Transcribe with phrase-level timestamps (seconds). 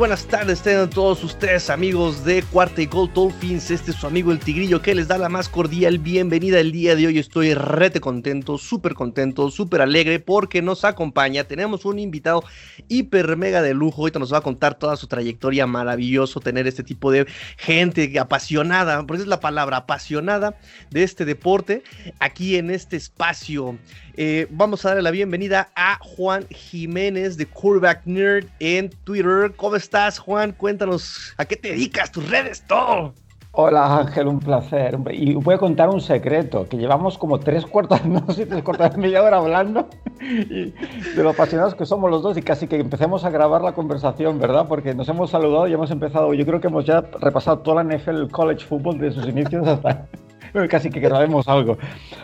[0.00, 3.68] Buenas tardes, tengan todos ustedes amigos de Cuarta y Gold Dolphins.
[3.72, 6.94] Este es su amigo el Tigrillo que les da la más cordial bienvenida el día
[6.94, 7.18] de hoy.
[7.18, 11.42] Estoy rete contento, súper contento, súper alegre porque nos acompaña.
[11.42, 12.44] Tenemos un invitado
[12.86, 14.02] hiper mega de lujo.
[14.02, 15.66] Ahorita nos va a contar toda su trayectoria.
[15.66, 17.26] Maravilloso tener este tipo de
[17.56, 20.56] gente apasionada, porque es la palabra apasionada
[20.90, 21.82] de este deporte
[22.20, 23.76] aquí en este espacio.
[24.22, 29.52] Eh, vamos a darle la bienvenida a Juan Jiménez de Quarterback Nerd en Twitter.
[29.56, 30.52] ¿Cómo estás, Juan?
[30.52, 33.14] Cuéntanos a qué te dedicas, tus redes, todo.
[33.52, 34.96] Hola Ángel, un placer.
[35.10, 38.92] Y voy a contar un secreto, que llevamos como tres cuartos, no sé, tres cuartos
[38.92, 39.88] de media hora hablando
[40.20, 43.72] y de lo apasionados que somos los dos y casi que empecemos a grabar la
[43.72, 44.66] conversación, ¿verdad?
[44.68, 47.96] Porque nos hemos saludado y hemos empezado, yo creo que hemos ya repasado toda la
[47.96, 50.06] NFL, college football de sus inicios hasta
[50.68, 51.76] casi que grabemos algo.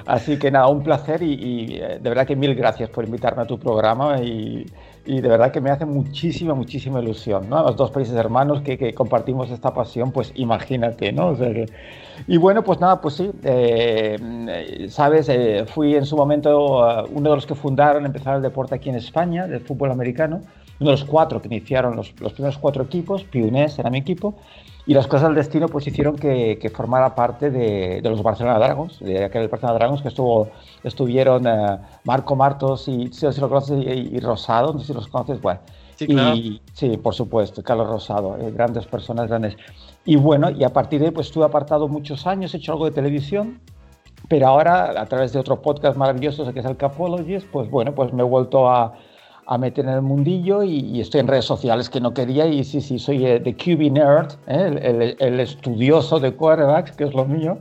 [0.06, 3.46] Así que nada, un placer y, eh, de verdad que mil gracias por invitarme a
[3.46, 4.64] tu programa y,
[5.06, 7.62] y de verdad que me hace muchísima, muchísima ilusión, ¿no?
[7.62, 11.28] Los dos países hermanos que, que compartimos esta pasión, pues imagínate, ¿no?
[11.28, 11.66] O sea que...
[12.26, 17.36] Y bueno, pues nada, pues sí, eh, sabes, eh, fui en su momento uno de
[17.36, 20.42] los que fundaron, empezaron el deporte aquí en España, del fútbol americano,
[20.80, 24.34] uno de los cuatro que iniciaron los, los primeros cuatro equipos, Piunés era mi equipo,
[24.86, 28.58] y las cosas del destino pues hicieron que, que formara parte de, de, los Barcelona
[28.58, 30.48] Dragons, de aquel Barcelona Dragons que estuvo,
[30.84, 35.08] estuvieron uh, Marco Martos y, si, lo conoces, y, y, Rosado, no sé si los
[35.08, 35.60] conoces, bueno.
[35.96, 36.36] Sí, claro.
[36.36, 39.56] Y, sí, por supuesto, Carlos Rosado, eh, grandes personas, grandes.
[40.04, 42.84] Y bueno, y a partir de ahí pues estuve apartado muchos años, he hecho algo
[42.84, 43.60] de televisión,
[44.28, 48.12] pero ahora a través de otro podcast maravilloso que es el Capologist, pues bueno, pues
[48.12, 48.94] me he vuelto a
[49.46, 52.64] a meter en el mundillo y, y, estoy en redes sociales que no quería y
[52.64, 54.66] sí, sí, soy de QB Nerd, ¿eh?
[54.66, 57.58] el, el, el, estudioso de quarterbacks, que es lo mío.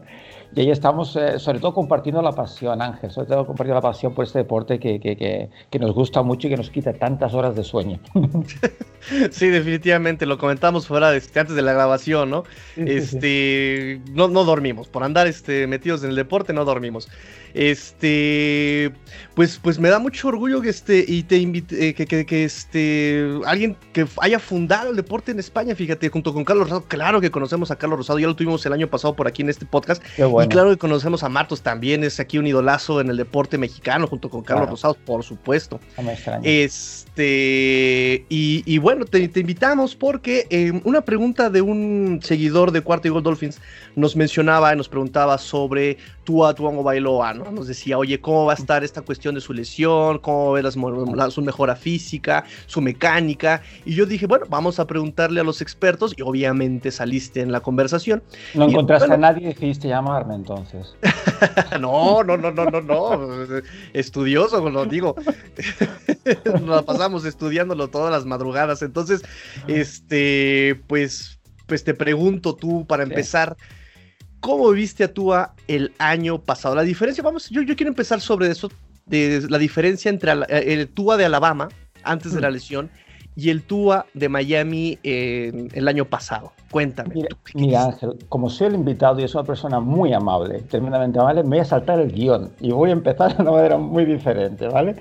[0.56, 4.14] Y ahí estamos, eh, sobre todo compartiendo la pasión, Ángel, sobre todo compartiendo la pasión
[4.14, 7.34] por este deporte que, que, que, que nos gusta mucho y que nos quita tantas
[7.34, 8.00] horas de sueño.
[9.32, 12.44] sí, definitivamente, lo comentamos fuera de, este, antes de la grabación, ¿no?
[12.78, 14.00] Este.
[14.14, 17.10] No, no dormimos, por andar este, metidos en el deporte no dormimos.
[17.56, 18.92] Este,
[19.34, 22.44] pues, pues me da mucho orgullo que este, y te invite, eh, que, que, que,
[22.44, 27.22] este, alguien que haya fundado el deporte en España, fíjate, junto con Carlos Rosado, claro
[27.22, 29.66] que conocemos a Carlos Rosado, ya lo tuvimos el año pasado por aquí en este
[29.66, 30.44] podcast, bueno.
[30.44, 34.06] y claro que conocemos a Martos también, es aquí un idolazo en el deporte mexicano,
[34.06, 34.72] junto con Carlos claro.
[34.72, 35.80] Rosado, por supuesto.
[35.98, 36.12] No
[36.44, 42.82] este, y, y, bueno, te, te invitamos porque eh, una pregunta de un seguidor de
[42.82, 43.62] Cuarto y Gol Dolphins
[43.96, 47.45] nos mencionaba y nos preguntaba sobre Tua Tuango Bailoa, ¿no?
[47.52, 50.20] Nos decía, oye, ¿cómo va a estar esta cuestión de su lesión?
[50.20, 53.62] ¿Cómo ve las, la, su mejora física, su mecánica?
[53.86, 57.62] Y yo dije, bueno, vamos a preguntarle a los expertos y obviamente saliste en la
[57.62, 58.24] conversación.
[58.54, 60.96] No y, encontraste bueno, a nadie y decidiste llamarme entonces.
[61.80, 63.20] no, no, no, no, no, no.
[63.94, 65.16] Estudioso, lo digo.
[66.64, 68.82] Nos pasamos estudiándolo todas las madrugadas.
[68.82, 69.22] Entonces,
[69.68, 73.56] este, pues, pues te pregunto tú para empezar.
[73.60, 73.66] Sí.
[74.46, 76.76] ¿Cómo viste a Tua el año pasado?
[76.76, 78.70] La diferencia, vamos, yo, yo quiero empezar sobre eso,
[79.08, 81.68] de, de la diferencia entre el Tua de Alabama
[82.04, 82.92] antes de la lesión
[83.36, 86.52] y el Tua de Miami eh, el año pasado.
[86.70, 87.16] Cuéntame.
[87.16, 91.42] Mira, mira, Ángel, como soy el invitado y es una persona muy amable, tremendamente amable,
[91.42, 94.68] me voy a saltar el guion y voy a empezar de una manera muy diferente,
[94.68, 94.96] ¿vale?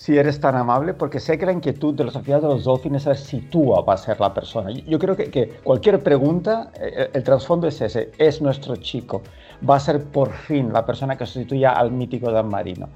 [0.00, 3.06] Si eres tan amable, porque sé que la inquietud de los aficionados de los Dolphins
[3.06, 4.70] es si Tua va a ser la persona.
[4.70, 9.20] Yo creo que, que cualquier pregunta, el, eh, el, trasfondo es ese, es nuestro chico,
[9.68, 12.88] va a ser por fin la persona que sustituya al mítico Dan Marino.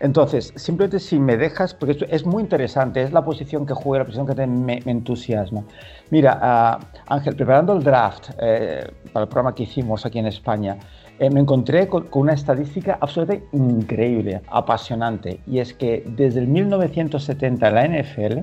[0.00, 4.06] Entonces, simplemente si me dejas, porque es muy interesante, es la posición que juega, la
[4.06, 5.62] posición que te, me, entusiasma.
[6.08, 10.78] Mira, uh, Ángel, preparando el draft eh, para el programa que hicimos aquí en España,
[11.18, 16.48] eh, me encontré con, con, una estadística absolutamente increíble, apasionante, y es que desde el
[16.48, 18.38] 1970 en la NFL,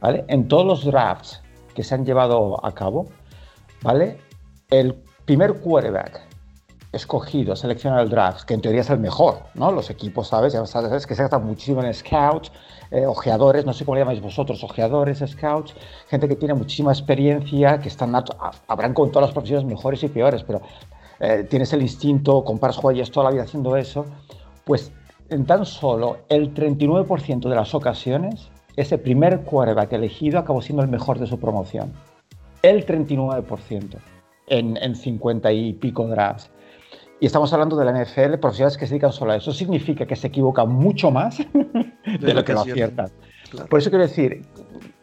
[0.00, 0.24] ¿vale?
[0.28, 1.42] en todos los drafts
[1.74, 3.06] que se han llevado a cabo,
[3.82, 4.18] ¿vale?
[4.70, 6.22] el primer quarterback
[6.92, 9.70] escogido, seleccionado el draft, que en teoría es el mejor, ¿no?
[9.70, 10.54] Los equipos, ¿sabes?
[10.54, 12.50] Ya sabes que se gasta muchísimo en scouts,
[12.90, 15.74] eh, ojeadores, no sé cómo le llamáis vosotros, ojeadores, scouts,
[16.08, 18.14] gente que tiene muchísima experiencia, que están,
[18.66, 20.62] habrán con todas las profesiones mejores y peores, pero
[21.20, 24.06] eh, tienes el instinto, comparas joyas toda la vida haciendo eso,
[24.64, 24.92] pues
[25.28, 30.88] en tan solo el 39% de las ocasiones, ese primer quarterback elegido acabó siendo el
[30.88, 31.92] mejor de su promoción.
[32.62, 33.96] El 39%
[34.48, 36.50] en, en 50 y pico drafts.
[37.18, 39.52] Y estamos hablando de la NFL, profesionales que se dedican solo a eso.
[39.52, 41.38] Significa que se equivocan mucho más
[42.04, 43.10] de, de lo que lo aciertan.
[43.50, 43.68] Claro.
[43.68, 44.42] Por eso quiero decir,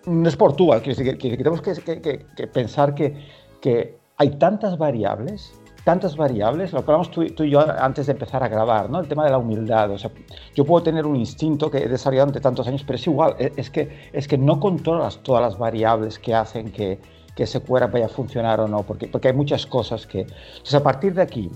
[0.06, 2.02] no es por tú, quiero decir que, que, tenemos que,
[2.36, 3.16] que pensar que,
[3.62, 8.44] que hay tantas variables tantas variables, lo que hablamos tú, y yo antes de empezar
[8.44, 9.00] a grabar, ¿no?
[9.00, 9.92] El tema de la humildad.
[9.92, 10.12] O sea,
[10.56, 13.52] yo puedo tener un instinto que he desarrollado durante tantos años, pero es igual, e,
[13.58, 17.00] es que, es que no controlas todas las variables que hacen que,
[17.36, 20.22] que ese cuerpo vaya a funcionar o no, porque, porque hay muchas cosas que...
[20.22, 21.52] Entonces, a partir de aquí,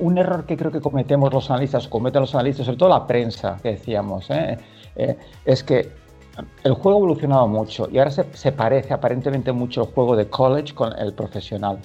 [0.00, 3.56] un error que creo que cometemos los analistas, cometen los analistas, sobre todo la prensa,
[3.62, 4.58] que decíamos, ¿eh?
[4.96, 5.92] Eh, es que
[6.64, 10.28] el juego ha evolucionado mucho y ahora se, se, parece aparentemente mucho el juego de
[10.28, 11.78] college con el profesional.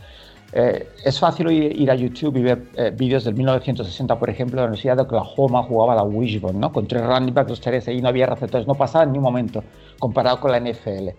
[0.56, 4.68] Eh, es fácil ir, a YouTube y ver eh, vídeos del 1960, por ejemplo, la
[4.68, 6.72] Universidad de Oklahoma jugaba la Wishbone, ¿no?
[6.72, 9.64] Con tres running backs, los tres ahí no había receptores, no pasaba en ningún momento,
[9.98, 11.10] comparado con la NFL,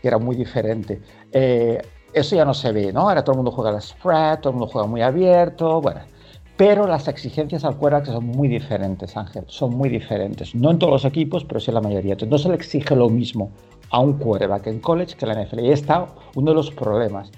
[0.00, 1.02] que era muy diferente.
[1.32, 1.82] Eh,
[2.14, 3.00] eso ya no se ve, ¿no?
[3.00, 6.00] Ahora todo el mundo juega la spread, todo el mundo juega muy abierto, bueno.
[6.56, 10.54] Pero las exigencias al quarterback son muy diferentes, Ángel, son muy diferentes.
[10.54, 12.12] No en todos los equipos, pero sí en la mayoría.
[12.12, 13.52] Entonces no se le exige lo mismo
[13.90, 15.60] a un quarterback en college que en la NFL.
[15.60, 17.30] Y está uno de los problemas.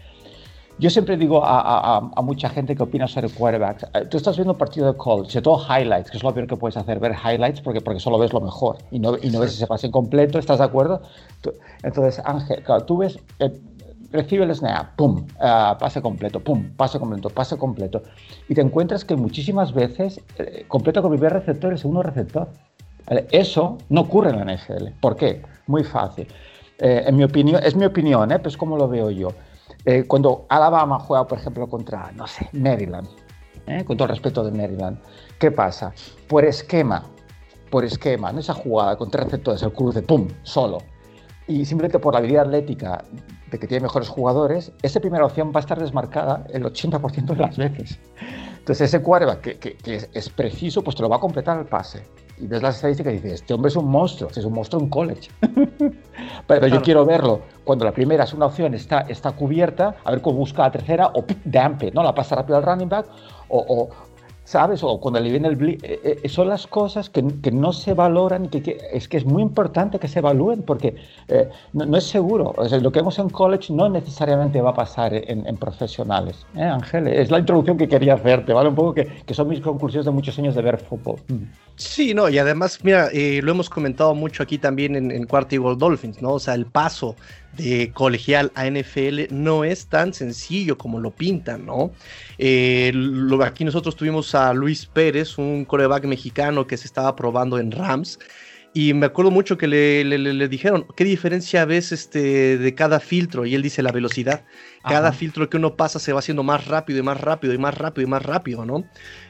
[0.81, 4.59] Yo siempre digo a, mucha gente que opina sobre quarterbacks, eh, tú estás viendo un
[4.59, 7.61] partido de college, sobre todo highlights, que es lo peor que puedes hacer, ver highlights
[7.61, 10.59] porque, porque solo ves lo mejor y no, y no ves ese pase completo, ¿estás
[10.59, 11.03] de acuerdo?
[11.83, 13.61] Entonces, Ángel, claro, tú ves, eh,
[14.11, 18.03] recibe el snap, pum, uh, pase completo, pum, pase completo, pase completo,
[18.49, 22.03] y te encuentras que muchísimas veces eh, completa con el primer receptor y el segundo
[22.03, 22.49] receptor.
[23.31, 24.99] Eso no ocurre en la NFL.
[25.01, 25.43] ¿Por qué?
[25.67, 26.29] Muy fácil.
[26.79, 28.39] en mi opinión, es mi opinión, ¿eh?
[28.39, 29.31] pues como lo veo yo.
[29.85, 33.09] Eh, cuando Alabama juega, por ejemplo, contra, no sé, Maryland,
[33.67, 33.85] ¿eh?
[33.85, 34.99] con todo el respeto de Maryland,
[35.39, 35.93] ¿qué pasa?
[36.29, 37.05] Por esquema,
[37.71, 40.79] por esquema, en esa jugada contra receptores, el cruce, ¡pum!, solo.
[41.47, 43.05] Y simplemente por la habilidad atlética
[43.51, 47.37] de que tiene mejores jugadores, esa primera opción va a estar desmarcada el 80% de
[47.37, 47.99] las veces.
[48.59, 52.05] Entonces ese quarterback que, es preciso, pues te lo va a completar el pase
[52.41, 54.89] y ves las estadísticas y dices, este hombre es un monstruo, es un monstruo en
[54.89, 55.31] college.
[56.47, 60.23] Pero yo quiero verlo cuando la primera es una opción, está, está cubierta, a ver
[60.23, 62.03] cómo busca la tercera, o dampe, ¿no?
[62.03, 63.07] La pasa rápido al running back,
[63.49, 63.91] o,
[64.45, 64.83] ¿sabes?
[64.83, 65.83] O cuando le viene el blitz.
[65.85, 69.25] Eh, eh, son las cosas que, que, no se valoran y que, es que es
[69.25, 70.97] muy importante que se evalúen porque
[71.29, 72.55] eh, no, es seguro.
[72.57, 76.47] O sea, lo que vemos en college no necesariamente va a pasar en, en profesionales.
[76.57, 77.09] ¿eh, Ángel?
[77.09, 78.69] Es la introducción que quería hacerte, ¿vale?
[78.69, 81.21] Un poco que, que son mis conclusiones de muchos años de ver fútbol.
[81.29, 81.45] Mm.
[81.77, 86.21] Sí, no, y además, mira, lo hemos comentado mucho aquí también en, en Cuarto Dolphins,
[86.21, 86.33] ¿no?
[86.33, 87.17] O sea, el paso
[87.57, 91.93] de colegial a NFL no es tan sencillo como lo pintan, ¿no?
[92.39, 92.93] Eh,
[93.45, 98.19] aquí nosotros tuvimos a Luis Pérez, un coreback mexicano que se estaba probando en Rams.
[98.73, 103.45] Y me acuerdo mucho que le, dijeron, ¿qué diferencia ves este, de cada filtro?
[103.45, 104.45] Y él dice la velocidad.
[104.85, 107.77] Cada filtro que uno pasa se va haciendo más rápido y más rápido y más
[107.77, 108.85] rápido y más rápido, ¿no?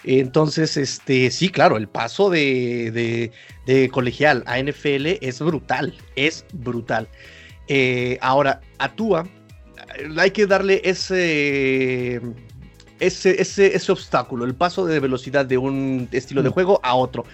[0.04, 3.32] Entonces, este, sí, claro, el paso de,
[3.64, 7.08] de colegial a NFL es brutal, es brutal.
[7.72, 8.60] Eh, ahora,
[8.96, 9.28] Tua,
[10.18, 12.20] hay que darle ese,
[12.98, 16.52] ese, ese, obstáculo, el paso de velocidad de un estilo de mm.
[16.52, 17.24] juego a otro.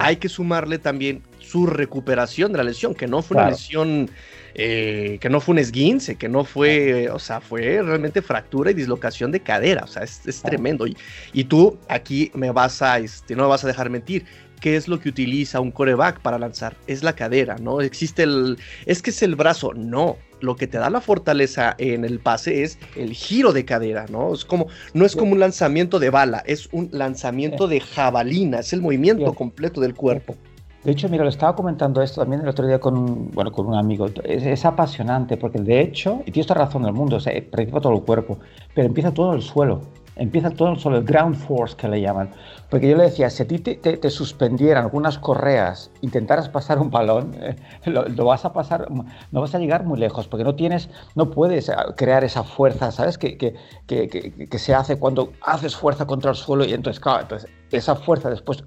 [0.00, 4.10] Hay que sumarle también su recuperación de la lesión, que no fue una lesión,
[4.54, 8.74] eh, que no fue un esguince, que no fue, o sea, fue realmente fractura y
[8.74, 10.88] dislocación de cadera, o sea, es, tremendo.
[10.88, 10.96] Y,
[11.32, 14.26] y, tú aquí me vas a, este, no me vas a dejar mentir,
[14.60, 16.76] qué es lo que utiliza un coreback para lanzar.
[16.86, 17.80] Es la cadera, ¿no?
[17.80, 18.58] Existe el.
[18.86, 19.72] Es que es el brazo.
[19.74, 20.16] No.
[20.40, 24.32] Lo que te da la fortaleza en el pase es el giro de cadera, ¿no?
[24.32, 28.72] Es como, no es como un lanzamiento de bala, es un lanzamiento de jabalina, es
[28.72, 30.36] el movimiento completo del cuerpo.
[30.84, 33.66] De hecho, mira, lo estaba comentando esto también el otro día con un, bueno, con
[33.66, 34.06] un amigo.
[34.22, 37.94] Es, apasionante porque de hecho, y tienes toda razón del mundo, o sea, participa todo
[37.94, 38.38] el cuerpo,
[38.74, 39.80] pero empieza todo el suelo
[40.18, 42.30] empieza todo suelo, el ground force que le llaman.
[42.68, 47.34] Porque yo le decía, si a ti te, suspendieran algunas correas, intentaras pasar un balón,
[47.40, 47.56] eh,
[47.86, 51.68] lo, vas a pasar, no vas a llegar muy lejos, porque no tienes, no puedes
[51.68, 53.16] eh, crear esa fuerza, ¿sabes?
[53.16, 53.54] Que, que,
[53.86, 57.94] que, que se hace cuando haces fuerza contra el suelo y entonces, claro, entonces esa
[57.94, 58.64] fuerza después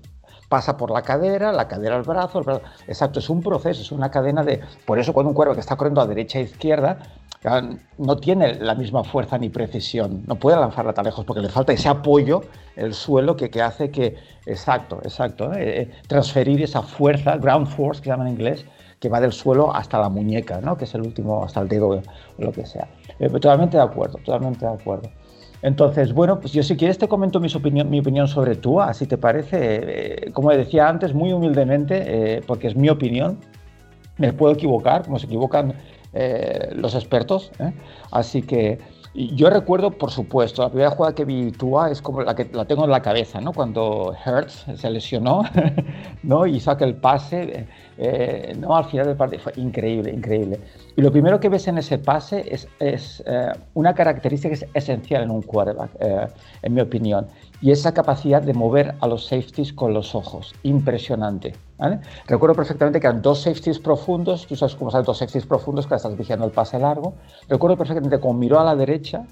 [0.52, 2.62] pasa por la cadera, la cadera al brazo, el brazo.
[2.86, 4.60] Exacto, es un proceso, es una cadena de...
[4.86, 7.00] Por eso cuando un cuervo que está corriendo a derecha e izquierda,
[7.98, 11.74] no tiene la misma fuerza ni precisión, no puede lanzarla tan lejos porque le falta
[11.74, 12.42] ese apoyo,
[12.76, 18.02] el suelo, que, que hace que, exacto, exacto, eh, eh, transferir esa fuerza, ground force
[18.02, 18.66] que llaman en inglés,
[19.00, 20.78] que va del suelo hasta la muñeca, ¿no?
[20.78, 22.00] que es el último, hasta el dedo,
[22.38, 22.88] lo que sea.
[23.18, 25.10] Eh, totalmente de acuerdo, totalmente de acuerdo.
[25.64, 29.08] Entonces, bueno, pues yo si quieres te comento mi opinión, mi opinión sobre Tua, si
[29.08, 33.38] te parece, como decía antes, muy humildemente, porque es mi opinión,
[34.18, 35.76] me puedo equivocar, como se equivocan
[36.14, 37.52] eh, los expertos.
[37.60, 37.74] ¿eh?
[38.12, 38.80] Así que
[39.14, 42.64] yo recuerdo, por supuesto, la primera jugada que vi Tua es como la que la
[42.64, 43.52] tengo en la cabeza, ¿no?
[43.52, 45.44] Cuando Hertz se lesionó,
[46.24, 46.46] ¿no?
[46.46, 48.74] Y saca el pase, eh, ¿no?
[48.74, 50.62] Al final del partido fue increíble, increíble.
[50.96, 54.66] Y lo primero que ves en ese pase es, es eh, una característica que es
[54.74, 56.28] esencial en un quarterback, eh,
[56.62, 57.28] en mi opinión,
[57.62, 60.54] y esa capacidad de mover a los safeties con los ojos.
[60.64, 61.54] Impresionante.
[62.28, 65.96] Recuerdo perfectamente que eran dos safeties profundos, tú sabes cómo son dos safeties profundos que
[65.96, 67.14] estás vigilando el pase largo.
[67.48, 69.26] Recuerdo perfectamente cómo miró a la derecha,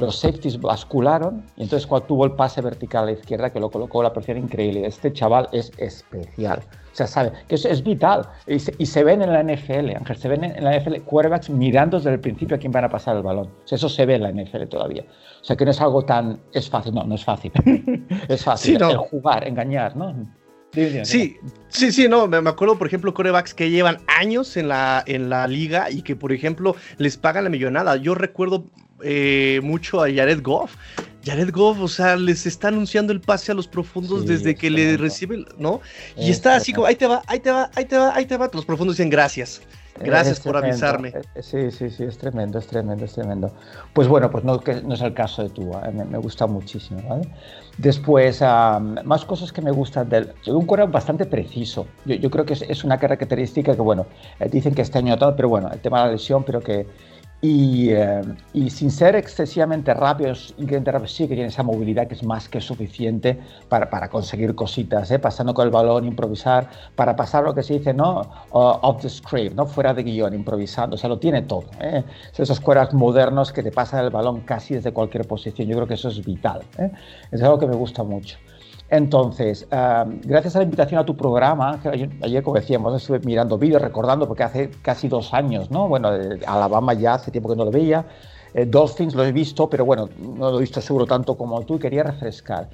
[0.00, 3.70] los safeties bascularon y entonces cuando tuvo el pase vertical a la izquierda que lo
[3.70, 4.86] colocó la presión increíble.
[4.86, 6.62] Este chaval es especial.
[6.92, 8.28] O sea, sabe que eso es vital.
[8.46, 12.12] Y se, ven en la NFL, Ángel, se ven en la NFL quarterbacks mirando desde
[12.12, 13.46] el principio a quién van a pasar el balón.
[13.46, 15.04] O sea, eso se ve en la NFL todavía.
[15.40, 16.40] O sea, que no es algo tan...
[16.52, 17.52] Es fácil, no, no es fácil.
[18.28, 20.14] es fácil jugar, engañar, ¿no?
[20.72, 21.36] Sí,
[21.68, 25.48] sí, sí, no, me acuerdo, por ejemplo, corebacks que llevan años en la, en la
[25.48, 27.96] liga y que, por ejemplo, les pagan la millonada.
[27.96, 28.66] Yo recuerdo
[29.04, 30.76] eh, mucho a Jared Goff.
[31.24, 34.96] Jared Goff, o sea, les está anunciando el pase a los profundos desde que le
[34.96, 35.80] recibe, ¿no?
[36.16, 38.36] Y está así como, ahí te va, ahí te va, ahí te va, ahí te
[38.38, 38.50] va.
[38.52, 39.60] Los profundos dicen gracias.
[39.98, 41.12] Gracias por avisarme.
[41.34, 43.52] Eh, sí, sí, sí, es tremendo, es tremendo, es tremendo.
[43.92, 45.92] Pues bueno, pues no, que no es el caso de tú, ¿eh?
[45.92, 47.28] me, gusta muchísimo, ¿vale?
[47.76, 50.32] Después, más cosas que me gustan del...
[50.44, 51.86] Yo un cuero bastante preciso.
[52.06, 54.06] Yo, creo que es, una característica que, bueno,
[54.50, 56.86] dicen que este año pero bueno, el tema de la lesión, pero que
[57.42, 60.54] eh, y, sin ser excesivamente rápidos,
[61.06, 65.18] sí que tiene esa movilidad que es más que suficiente para, para conseguir cositas, ¿eh?
[65.18, 68.22] pasando con el balón, improvisar, para pasar lo que se dice, ¿no?
[68.50, 69.66] off the script, ¿no?
[69.66, 71.64] Fuera de guion, improvisando, o sea, lo tiene todo.
[71.80, 72.04] ¿eh?
[72.36, 75.94] Esos cueras modernos que te pasan el balón casi desde cualquier posición, yo creo que
[75.94, 76.62] eso es vital.
[76.78, 76.90] ¿eh?
[77.30, 78.36] Es algo que me gusta mucho.
[78.90, 81.80] Entonces, gracias a la invitación a tu programa,
[82.22, 85.88] ayer, como decíamos, estuve mirando vídeos, recordando, porque hace casi dos años, ¿no?
[85.88, 86.10] Bueno,
[86.44, 88.04] Alabama ya hace tiempo que no lo veía.
[88.52, 91.76] Eh, Dolphins lo he visto, pero bueno, no lo he visto seguro tanto como tú
[91.76, 92.68] y quería refrescar.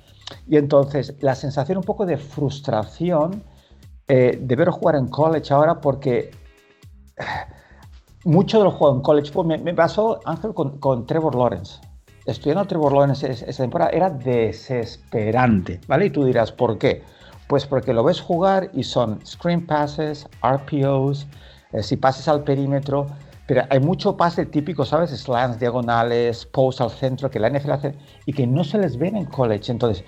[0.48, 3.42] Y entonces, la sensación un poco de frustración
[4.08, 6.30] eh, de ver jugar en college ahora, porque
[7.18, 7.24] eh,
[8.24, 11.85] mucho de los juegos en college, pues me, pasó, Ángel, con Trevor Lawrence
[12.26, 16.06] estudiando Trevor Lawrence esa temporada era desesperante, ¿vale?
[16.06, 17.02] Y tú dirás, ¿por qué?
[17.46, 21.26] Pues porque lo ves jugar y son screen passes, RPOs,
[21.72, 23.06] eh, si pases al perímetro,
[23.46, 25.10] pero hay mucho pase típico, ¿sabes?
[25.10, 29.16] Slants, diagonales, posts al centro que la NFL hace y que no se les ven
[29.16, 29.70] en college.
[29.70, 30.04] Entonces,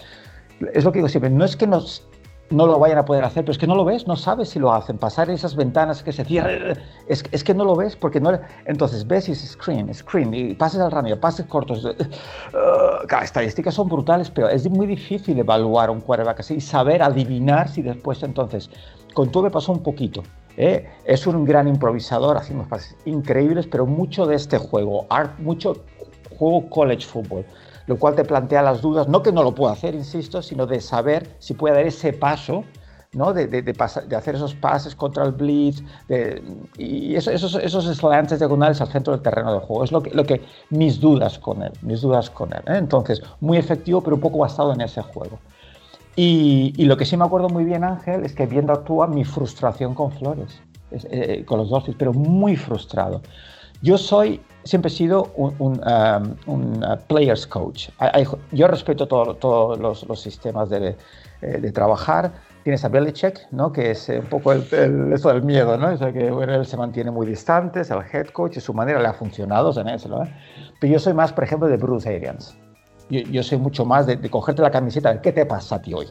[0.75, 2.07] es lo que digo siempre, no es que nos
[2.50, 4.59] no lo vayan a poder hacer, pero es que no lo ves, no sabes si
[4.59, 4.99] lo hacen.
[4.99, 8.38] Pasar esas ventanas que se cierran, es, es que no lo ves porque no.
[8.64, 11.85] Entonces ves y es screen, screen, y pases al running, pases cortos.
[11.85, 17.69] Uh, estadísticas son brutales, pero es muy difícil evaluar un quarterback así y saber adivinar
[17.69, 18.71] si después entonces.
[19.14, 20.23] Con todo me pasó un poquito.
[20.57, 20.88] ¿eh?
[21.05, 25.76] Es un gran improvisador, hacemos pases increíbles, pero mucho de este juego, art, mucho
[26.38, 27.45] juego college football
[27.88, 30.80] lo cual te plantea las dudas, no que no lo pueda hacer, insisto, sino de
[30.80, 32.62] saber si puede dar ese paso,
[33.14, 33.33] ¿no?
[33.33, 35.83] de, de, de, hacer esos pases contra el blitz,
[36.76, 39.85] y esos, esos slants diagonales al centro del terreno de juego.
[39.85, 42.61] Es lo que, lo que mis dudas con él, mis dudas con él.
[42.66, 42.76] ¿eh?
[42.76, 45.38] Entonces, muy efectivo, pero un poco basado en ese juego.
[46.14, 49.25] Y, y, lo que sí me acuerdo muy bien, Ángel, es que viendo actúa mi
[49.25, 53.23] frustración con Flores, eh, con los Dolphins, pero muy frustrado.
[53.80, 57.88] Yo soy, siempre he sido un, um, uh, players coach.
[58.52, 60.94] yo respeto todos los, sistemas de,
[61.40, 62.32] eh, de, trabajar.
[62.64, 63.72] Tienes a Belichick, ¿no?
[63.72, 65.94] que es un poco el, eso del miedo, ¿no?
[65.94, 69.08] O que él se mantiene muy distante, es el head coach y su manera le
[69.08, 69.96] ha funcionado, ¿eh?
[70.80, 72.54] Pero yo soy más, por ejemplo, de Bruce Arians.
[73.08, 76.08] Yo, soy mucho más de, de cogerte la camiseta, ¿qué te pasa a ti hoy?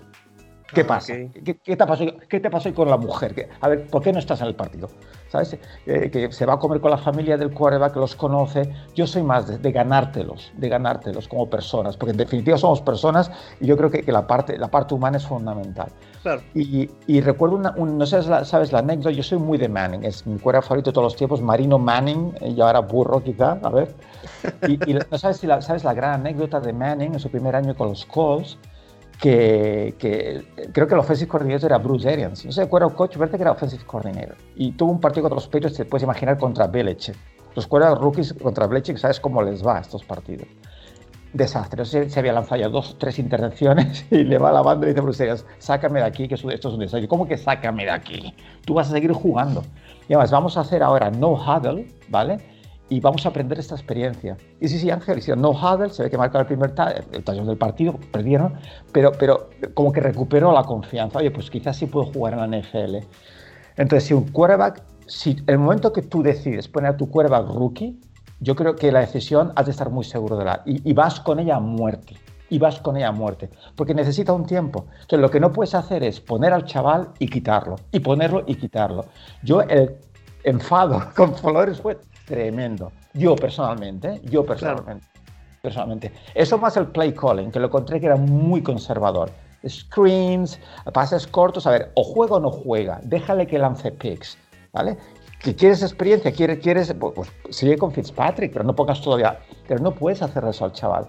[0.73, 1.13] ¿Qué ah, pasa?
[1.43, 3.49] ¿Qué, te pasó, ¿Qué, te pasó, con la mujer?
[3.61, 4.89] A ver, ¿por qué no estás en el partido?
[5.29, 5.57] ¿Sabes?
[5.85, 8.69] Eh, que se va a comer con la familia del quarterback, que los conoce.
[8.93, 13.31] Yo soy más de, ganártelos, de ganártelos como personas, porque en definitiva somos personas
[13.61, 15.89] y yo creo que, que la, parte, la parte humana es fundamental.
[16.21, 16.41] Claro.
[16.53, 20.27] Y, y, recuerdo, una, no sé, sabes la anécdota, yo soy muy de Manning, es
[20.27, 23.95] mi quarterback favorito de todos los tiempos, Marino Manning, y ahora burro quizá, a ver.
[24.67, 27.73] Y, no sabes si la, sabes la gran anécdota de Manning en su primer año
[27.73, 28.57] con los Colts
[29.19, 29.95] que,
[30.73, 32.45] creo que el offensive coordinator era Bruce Arians.
[32.45, 34.35] No sé, acuerdo, coach, verte que era offensive coordinator.
[34.55, 37.15] Y tuvo un partido contra los Patriots, te puedes imaginar, contra Belichick.
[37.55, 40.47] Los cuerdas rookies contra Belichick, sabes cómo les va a estos partidos.
[41.33, 41.83] Desastre.
[41.85, 44.89] Se, se había lanzado ya dos tres intervenciones y le va a la banda y
[44.89, 47.07] dice Bruce Arians, sácame de aquí, que esto es un desastre.
[47.07, 48.33] ¿Cómo que sácame de aquí?
[48.65, 49.63] Tú vas a seguir jugando.
[50.07, 52.56] Y además, vamos a hacer ahora no huddle, ¿vale?
[52.89, 54.37] Y vamos a aprender esta experiencia.
[54.59, 56.73] Y sí, sí, Ángel, hicieron no huddle, se ve que marcaron el primer
[57.11, 58.53] el taller del partido, perdieron,
[58.91, 61.19] pero, pero como que recuperó la confianza.
[61.19, 62.97] Oye, pues quizás sí puedo jugar en la NFL.
[63.75, 67.99] Entonces, si un quarterback, si el momento que tú decides poner a tu quarterback rookie,
[68.39, 70.61] yo creo que la decisión has de estar muy seguro de la...
[70.65, 72.15] Y, vas con ella a muerte.
[72.49, 73.49] Y vas con ella a muerte.
[73.75, 74.85] Porque necesita un tiempo.
[74.93, 77.77] Entonces, lo que no puedes hacer es poner al chaval y quitarlo.
[77.91, 79.05] Y ponerlo y quitarlo.
[79.43, 79.97] Yo el
[80.43, 82.91] enfado con Flores fue tremendo.
[83.13, 85.07] Yo personalmente, yo personalmente.
[85.61, 86.11] Personalmente.
[86.35, 89.31] Eso más el play calling, que lo encontré que era muy conservador.
[89.67, 90.59] Screens,
[90.93, 91.65] pases cortos.
[91.65, 92.99] A ver, o juega o no juega.
[93.03, 94.37] Déjale que lance picks.
[94.71, 94.97] ¿Vale?
[95.39, 99.79] que quieres experiencia, quieres, quieres pues, pues, sigue con Fitzpatrick, pero no pongas todavía, pero
[99.81, 101.07] no puedes hacer eso al chaval.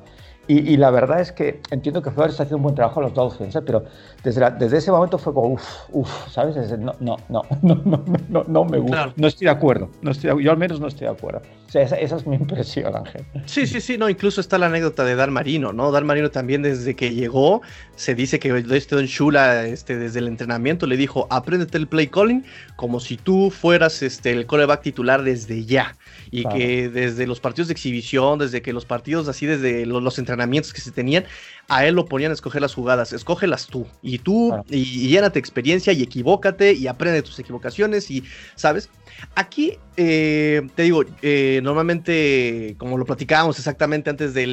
[0.51, 3.13] Y, la verdad es que entiendo que Flores está haciendo un buen trabajo a los
[3.13, 3.61] Dolphins, ¿eh?
[3.61, 3.85] pero
[4.25, 6.57] desde, desde ese momento fue como, uff, uff, ¿sabes?
[6.79, 9.13] No, no, no, no, no, no, no me gusta.
[9.17, 9.91] No estoy de acuerdo.
[10.01, 11.43] No estoy, yo al menos no estoy de acuerdo.
[11.67, 13.27] O sea, esa, es mi impresión, Ángel.
[13.45, 15.93] Sí, sí, sí, no, incluso está la anécdota de Dan Marino, ¿no?
[15.93, 17.61] Dan Marino también desde que llegó,
[17.95, 22.07] se dice que este Don Shula, este, desde el entrenamiento, le dijo, apréndete el play
[22.07, 22.43] calling
[22.77, 25.95] como si tú fueras este, el coreback titular desde ya
[26.31, 30.73] y que desde los partidos de exhibición, desde que los partidos así, desde los, entrenamientos
[30.73, 31.25] que se tenían,
[31.69, 35.93] a él lo ponían a escoger las jugadas, escógelas tú, y tú, y, llénate experiencia,
[35.93, 38.91] y equivócate, y aprende tus equivocaciones, y, ¿sabes?
[39.35, 44.45] Aquí, eh, te digo, eh, normalmente, como lo platicábamos exactamente antes de,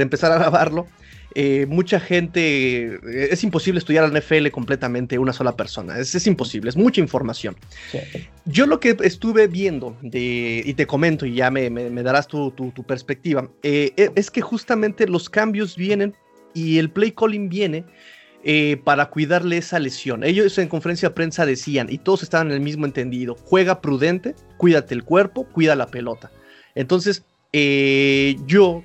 [0.00, 0.86] empezar a grabarlo,
[1.34, 2.98] eh, mucha gente,
[3.32, 7.56] es imposible estudiar al NFL completamente una sola persona, es, imposible, es mucha información.
[8.44, 11.70] Yo lo que estuve viendo, de, y te comento y ya me,
[12.02, 12.52] darás tu,
[12.86, 16.14] perspectiva, es que justamente los cambios vienen
[16.54, 17.84] y el play calling viene
[18.44, 20.24] eh, para cuidarle esa lesión.
[20.24, 24.34] Ellos en conferencia de prensa decían, y todos estaban en el mismo entendido, juega prudente,
[24.56, 26.32] cuídate el cuerpo, cuida la pelota.
[26.74, 28.82] Entonces, eh, yo,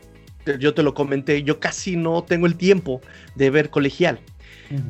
[0.59, 3.01] yo te lo comenté, yo casi no tengo el tiempo
[3.35, 4.19] de ver colegial.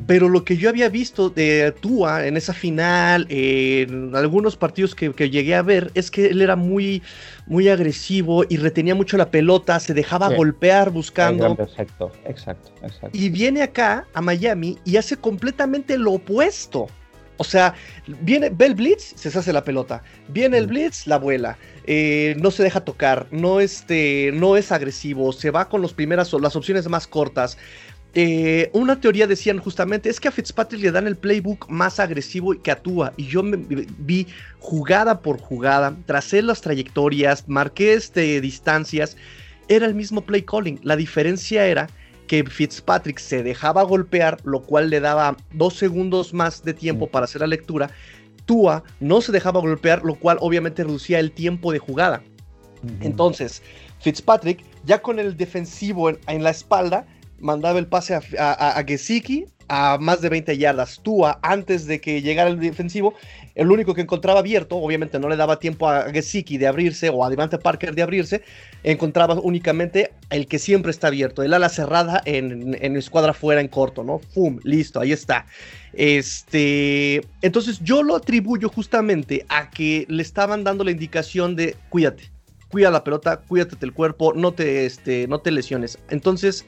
[0.06, 5.30] Pero lo que yo había visto de Tua en esa final, en algunos partidos que,
[5.30, 7.02] llegué a ver, es que él era muy,
[7.46, 11.56] muy agresivo y retenía mucho la pelota, se dejaba golpear buscando.
[11.60, 13.10] Exacto, exacto, exacto.
[13.16, 16.88] Y viene acá a Miami y hace completamente lo opuesto.
[17.38, 17.74] O sea,
[18.20, 20.02] viene, ve el blitz, se hace la pelota.
[20.28, 21.56] Viene el blitz, la vuela.
[21.86, 26.32] Eh, no se deja tocar, no, este, no es agresivo, se va con los primeras,
[26.34, 27.56] las opciones más cortas.
[28.14, 32.54] Eh, una teoría decían justamente es que a Fitzpatrick le dan el playbook más agresivo
[32.60, 34.26] que actúa y yo me vi
[34.58, 39.16] jugada por jugada, tracé las trayectorias, marqué este, distancias,
[39.68, 41.88] era el mismo play calling, la diferencia era
[42.28, 47.24] que Fitzpatrick se dejaba golpear, lo cual le daba dos segundos más de tiempo para
[47.24, 47.90] hacer la lectura,
[48.46, 52.22] Tua no se dejaba golpear, lo cual obviamente reducía el tiempo de jugada.
[53.00, 53.62] Entonces,
[53.98, 57.06] Fitzpatrick, ya con el defensivo en la espalda,
[57.40, 61.00] mandaba el pase a, a, Gesicki a más de 20 yardas.
[61.02, 63.14] Tua, antes de que llegara el defensivo,
[63.54, 67.24] el único que encontraba abierto, obviamente no le daba tiempo a Gesicki de abrirse o
[67.24, 68.42] a Devante Parker de abrirse,
[68.82, 73.68] encontraba únicamente el que siempre está abierto, el ala cerrada en, en escuadra fuera en
[73.68, 74.18] corto, ¿no?
[74.18, 74.58] ¡Fum!
[74.62, 75.46] Listo, ahí está.
[75.92, 82.30] Este, entonces yo lo atribuyo justamente a que le estaban dando la indicación de cuídate,
[82.70, 85.98] cuida la pelota, cuídate del cuerpo, no te, este, no te lesiones.
[86.10, 86.66] Entonces,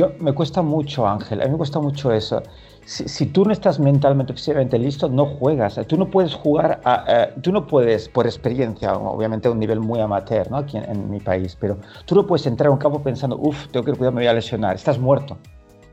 [0.00, 2.42] yo, me cuesta mucho, Ángel, a mí me cuesta mucho eso.
[2.84, 5.78] Si, tú no estás mentalmente, físicamente listo, no juegas.
[5.86, 6.80] Tú no puedes jugar,
[7.42, 10.56] tú no puedes, por experiencia, obviamente a un nivel muy amateur, ¿no?
[10.56, 13.84] Aquí en, mi país, pero tú no puedes entrar a un campo pensando, uff, tengo
[13.84, 14.74] que cuidar, me voy a lesionar.
[14.74, 15.36] Estás muerto.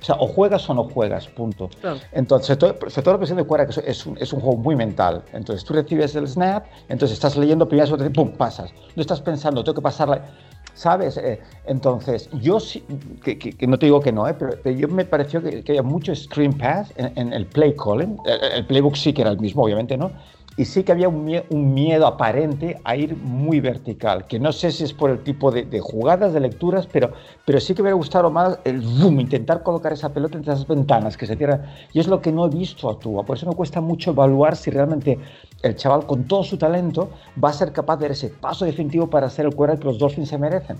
[0.01, 1.69] O sea, o juegas o no juegas, punto.
[2.11, 5.23] Entonces, sobre todo la presión de cuerda, que es un, es un, juego muy mental.
[5.33, 8.71] Entonces, tú recibes el snap, entonces estás leyendo primero, pum, pasas.
[8.95, 10.21] No estás pensando, tengo que pasarla.
[10.73, 11.17] ¿Sabes?
[11.17, 12.83] Eh, entonces, yo sí,
[13.23, 16.53] que, no te digo que no, eh, pero, yo me pareció que, había mucho screen
[16.53, 18.17] pass en, el play calling.
[18.25, 20.11] El, el, playbook sí que era el mismo, obviamente, ¿no?
[20.57, 21.23] Y sí que había un,
[21.73, 25.79] miedo aparente a ir muy vertical, que no sé si es por el tipo de,
[25.79, 27.13] jugadas, de lecturas, pero,
[27.45, 30.67] pero sí que me hubiera gustado más el boom, intentar colocar esa pelota entre esas
[30.67, 31.63] ventanas que se cierran.
[31.93, 34.55] Y es lo que no he visto a Tua, por eso me cuesta mucho evaluar
[34.55, 35.19] si realmente
[35.61, 39.07] el chaval con todo su talento va a ser capaz de dar ese paso definitivo
[39.07, 40.77] para hacer el cuerda que los Dolphins se merecen.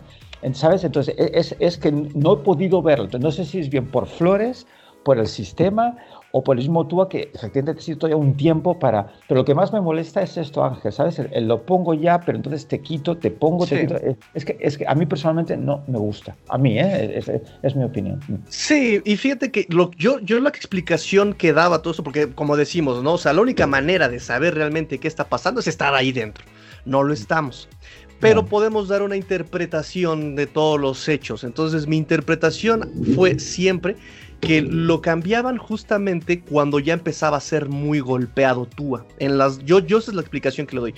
[0.54, 0.84] ¿Sabes?
[0.84, 3.08] Entonces, e, es, es que no he podido verlo.
[3.20, 4.66] no sé si es bien por Flores,
[5.04, 5.96] por el sistema
[6.38, 9.12] o por el mismo tú que efectivamente necesito ya un tiempo para...
[9.28, 11.17] Pero lo que más me molesta es esto, Ángel, ¿sabes?
[11.17, 13.95] El, lo pongo ya, pero entonces te quito, te pongo, te quito.
[14.36, 16.36] Es que, es que a mí personalmente no me gusta.
[16.50, 17.23] A mí, ¿eh?
[17.63, 18.19] Es, mi opinión.
[18.50, 22.56] Sí, y fíjate que lo, yo, yo la explicación que daba todo eso, porque como
[22.56, 23.13] decimos, ¿no?
[23.13, 26.45] O sea, la única manera de saber realmente qué está pasando es estar ahí dentro.
[26.86, 27.67] No lo estamos
[28.19, 31.43] pero podemos dar una interpretación de todos los hechos.
[31.43, 33.95] Entonces mi interpretación fue siempre
[34.39, 39.06] que lo cambiaban justamente cuando ya empezaba a ser muy golpeado Tua.
[39.19, 40.95] En las, yo, yo esa es la explicación que le doy.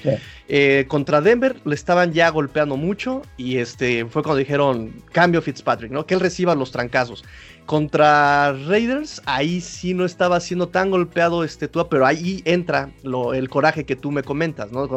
[0.47, 5.91] Eh, contra Denver le estaban ya golpeando mucho y este fue cuando dijeron cambio Fitzpatrick,
[5.91, 6.05] ¿no?
[6.05, 7.23] Que él reciba los trancazos.
[7.69, 13.35] Contra Raiders, ahí sí no estaba siendo tan golpeado este Tua, pero ahí entra lo,
[13.35, 14.87] el coraje que tú me comentas, ¿no?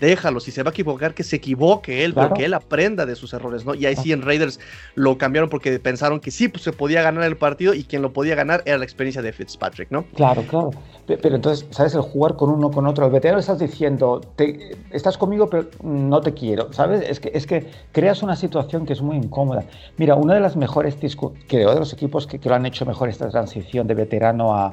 [0.00, 3.32] Déjalo, si se va a equivocar, que se equivoque él, porque él aprenda de sus
[3.34, 3.76] errores, ¿no?
[3.76, 4.58] Y ahí sí en Raiders
[4.96, 8.12] lo cambiaron porque pensaron que sí, pues se podía ganar el partido y quien lo
[8.12, 10.02] podía ganar era la experiencia de Fitzpatrick, ¿no?
[10.16, 10.70] Claro, claro.
[11.06, 11.94] Pero entonces, ¿sabes?
[11.94, 16.20] El jugar con uno con otro, el veterano estás diciendo, te, estás conmigo, pero no
[16.20, 17.08] te quiero, ¿sabes?
[17.08, 19.64] Es que, es que creas una situación que es muy incómoda.
[19.98, 20.96] Mira, una de las mejores
[21.46, 24.72] que de los equipos que, lo han hecho mejor esta transición de veterano a,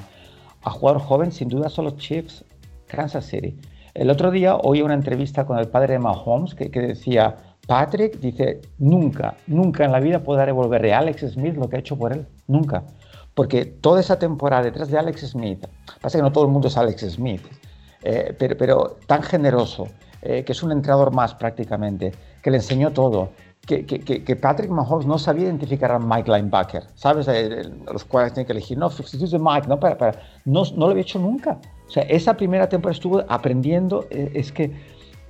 [0.64, 2.44] jugador joven, sin duda son los Chiefs,
[2.88, 3.56] Kansas City.
[3.94, 8.20] El otro día oí una entrevista con el padre de Mahomes que, que decía, Patrick
[8.20, 11.98] dice, nunca, nunca en la vida podrá devolverle a Alex Smith lo que ha hecho
[11.98, 12.84] por él, nunca.
[13.34, 15.66] Porque toda esa temporada detrás de Alex Smith,
[16.02, 17.42] pasa que no todo el mundo es Alex Smith,
[18.04, 19.88] eh, pero, pero, tan generoso,
[20.22, 23.30] eh, que es un entrenador más prácticamente, que le enseñó todo,
[23.66, 27.28] que, que, que, Patrick Mahomes no sabía identificar a Mike Linebacker, ¿sabes?
[27.92, 31.02] los cuales tiene que elegir, no, sustituye Mike, no, para, para, no, no lo había
[31.02, 31.60] hecho nunca.
[31.88, 34.72] O sea, esa primera temporada estuvo aprendiendo, eh, es que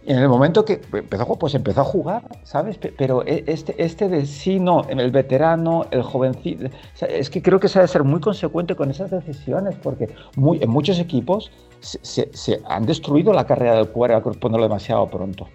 [0.06, 2.78] en el momento que empezó, pues empezó a jugar, ¿sabes?
[2.78, 6.70] Pero e, este, este de sí, no, el veterano, el jovencito,
[7.10, 10.70] es que creo que se debe ser muy consecuente con esas decisiones, porque muy, en
[10.70, 15.48] muchos equipos se, se, han destruido la carrera del quarterback poniéndolo demasiado pronto.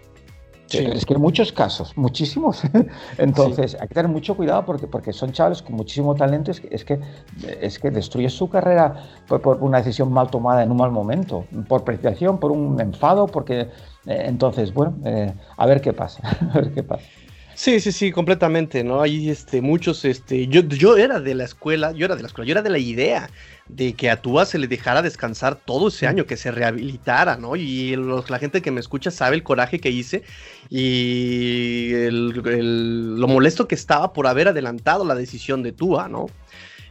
[0.72, 2.62] Es que muchos casos, muchísimos.
[3.18, 6.50] Entonces, hay que tener mucho cuidado porque, porque son chavales con muchísimo talento.
[6.50, 7.00] Es que, es que,
[7.60, 8.94] es que destruye su carrera
[9.26, 13.26] por, por, una decisión mal tomada en un mal momento, por precipitación, por un enfado,
[13.26, 13.68] porque.
[14.06, 16.22] Eh, entonces, bueno, eh, a ver qué pasa.
[16.54, 17.04] a ver qué pasa.
[17.54, 19.02] Sí, sí, sí, completamente, ¿no?
[19.02, 22.46] Hay este, muchos, este, yo, yo era de la escuela, yo era de la escuela,
[22.46, 23.28] yo era de la idea
[23.74, 27.56] de que a Tua se le dejara descansar todo ese año, que se rehabilitara, ¿no?
[27.56, 30.22] Y la gente que me escucha sabe el coraje que hice
[30.68, 36.26] y lo molesto que estaba por haber adelantado la decisión de Tua, ¿no?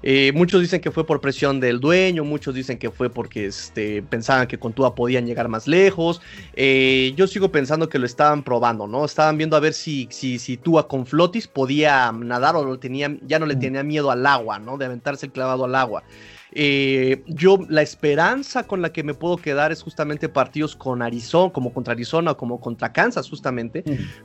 [0.02, 4.02] Eh, muchos dicen que fue por presión del dueño, muchos dicen que fue porque este,
[4.02, 6.22] pensaban que con Tua podían llegar más lejos.
[6.56, 9.06] Eh, yo sigo pensando que lo estaban probando, ¿no?
[9.06, 13.18] Estaban viendo a ver si, si, si Tua con Flotis podía nadar o lo tenía,
[13.24, 14.78] ya no le tenía miedo al agua, ¿no?
[14.78, 16.04] De aventarse el clavado al agua.
[16.52, 21.54] Eh, yo la esperanza con la que me puedo quedar es justamente partidos con Arizona,
[21.54, 23.84] como contra Arizona o como contra Kansas justamente,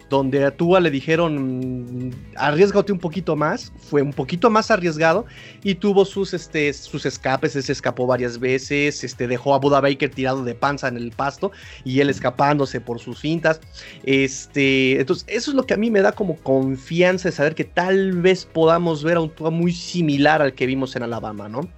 [0.08, 5.26] donde a Tua le dijeron arriesgate un poquito más, fue un poquito más arriesgado
[5.62, 10.10] y tuvo sus, este, sus escapes, se escapó varias veces, este, dejó a Buda Baker
[10.10, 11.52] tirado de panza en el pasto
[11.84, 13.60] y él escapándose por sus fintas.
[14.04, 17.64] Este, entonces, eso es lo que a mí me da como confianza de saber que
[17.64, 21.68] tal vez podamos ver a un Tua muy similar al que vimos en Alabama, ¿no?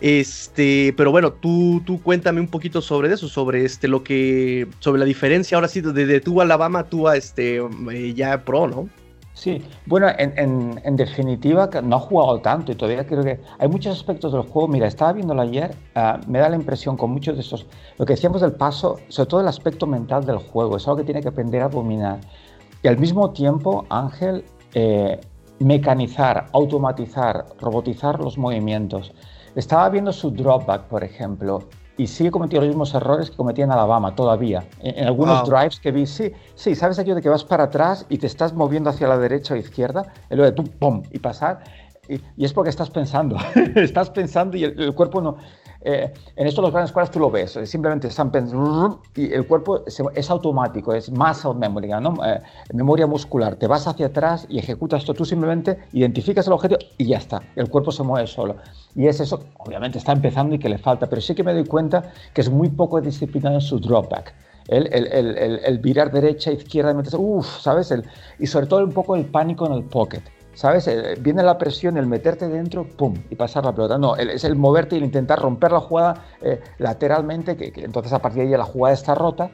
[0.00, 4.98] Este, pero bueno, tú, tú cuéntame un poquito sobre eso, sobre este, lo que, sobre
[4.98, 8.88] la diferencia ahora sí de, de tú Alabama, tú a este, eh, ya pro, ¿no?
[9.34, 13.96] Sí, bueno, en, en, definitiva no ha jugado tanto y todavía creo que hay muchos
[13.96, 14.68] aspectos del juego.
[14.68, 17.66] Mira, estaba viéndolo ayer, uh, me da la impresión con muchos de estos,
[17.98, 21.04] lo que decíamos del paso, sobre todo el aspecto mental del juego, es algo que
[21.04, 22.20] tiene que aprender a dominar.
[22.84, 25.20] Y al mismo tiempo, Ángel, eh,
[25.58, 29.12] mecanizar, automatizar, robotizar los movimientos.
[29.56, 31.62] Estaba viendo su dropback, por ejemplo,
[31.96, 34.64] y sigue cometiendo los mismos errores que cometía en Alabama todavía.
[34.80, 38.18] En, algunos drives que vi, sí, sí, ¿sabes aquello de que vas para atrás y
[38.18, 40.12] te estás moviendo hacia la derecha o izquierda?
[40.28, 41.62] En lo de pum, pum, y pasar.
[42.08, 43.36] Y, es porque estás pensando,
[43.76, 45.36] estás pensando y el, cuerpo no...
[45.86, 49.84] Eh, en esto los grandes escuelas tú lo ves, simplemente están pensando y el cuerpo
[49.86, 52.14] es automático, es muscle memory, ¿no?
[52.24, 52.40] Eh,
[52.72, 53.56] memoria muscular.
[53.56, 57.42] Te vas hacia atrás y ejecutas esto, tú simplemente identificas el objetivo y ya está,
[57.54, 58.56] el cuerpo se mueve solo.
[58.94, 61.66] Y es eso, obviamente está empezando y que le falta, pero sí que me doy
[61.66, 64.34] cuenta que es muy poco disciplinado en su dropback.
[64.68, 67.92] El, el, el, el virar derecha, izquierda, uff, ¿sabes?
[68.38, 70.22] y sobre todo un poco el pánico en el pocket.
[70.54, 70.86] ¿Sabes?
[70.86, 73.14] Eh, viene la presión, el meterte dentro, ¡pum!
[73.28, 73.98] y pasar la pelota.
[73.98, 78.20] No, es el moverte y el intentar romper la jugada eh, lateralmente, que, entonces a
[78.20, 79.50] partir de ahí la jugada está rota.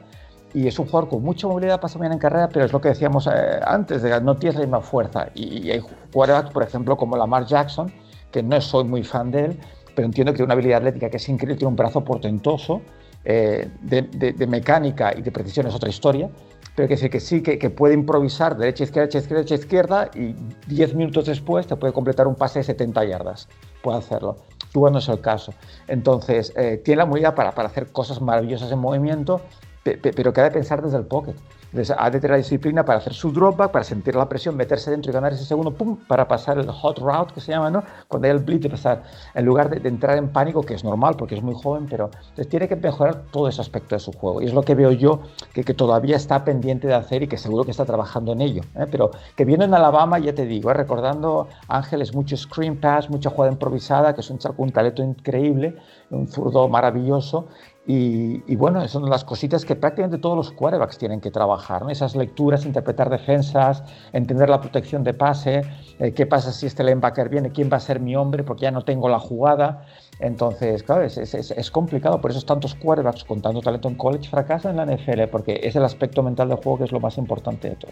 [0.53, 2.89] Y es un jugador con mucha movilidad, pasa bien en carrera, pero es lo que
[2.89, 5.27] decíamos eh, antes, de, no tiene la misma fuerza.
[5.33, 7.91] Y, hay jugadores, por ejemplo, como Lamar Jackson,
[8.31, 9.59] que no soy muy fan de él,
[9.95, 12.81] pero entiendo que tiene una habilidad atlética que es increíble, tiene un brazo portentoso,
[13.23, 16.29] eh, de, mecánica y de precisión es otra historia,
[16.75, 20.35] pero que, que sí, que, puede improvisar derecha, izquierda, derecha, izquierda, derecha, izquierda y
[20.73, 23.49] 10 minutos después te puede completar un pase de 70 yardas.
[23.81, 24.37] Puede hacerlo.
[24.71, 25.53] Tú no es el caso.
[25.87, 29.41] Entonces, eh, tiene la movilidad para, para hacer cosas maravillosas en movimiento,
[29.83, 31.35] pero que ha de pensar desde el pocket.
[31.71, 34.91] Entonces, ha de tener la disciplina para hacer su dropback, para sentir la presión, meterse
[34.91, 37.81] dentro y ganar ese segundo, pum, para pasar el hot route que se llama, ¿no?
[38.09, 39.03] Cuando hay el blitz de pasar,
[39.33, 42.49] en lugar de, entrar en pánico, que es normal porque es muy joven, pero entonces
[42.49, 44.41] tiene que mejorar todo ese aspecto de su juego.
[44.41, 45.21] Y es lo que veo yo
[45.53, 48.63] que, que todavía está pendiente de hacer y que seguro que está trabajando en ello.
[48.75, 48.85] ¿eh?
[48.91, 50.73] Pero que viene en Alabama, ya te digo, ¿eh?
[50.73, 55.77] recordando Ángeles, mucho screen pass, mucha jugada improvisada, que es un, un talento increíble,
[56.09, 57.47] un zurdo maravilloso
[57.87, 62.65] y, bueno, son las cositas que prácticamente todos los quarterbacks tienen que trabajar, esas lecturas,
[62.65, 65.63] interpretar defensas, entender la protección de pase,
[65.99, 68.71] eh, qué pasa si este linebacker viene, quién va a ser mi hombre porque ya
[68.71, 69.87] no tengo la jugada.
[70.19, 74.79] Entonces, claro, es, es, complicado, por eso tantos quarterbacks con tanto talento en college fracasan
[74.79, 77.69] en la NFL, porque es el aspecto mental del juego que es lo más importante
[77.69, 77.91] de todo.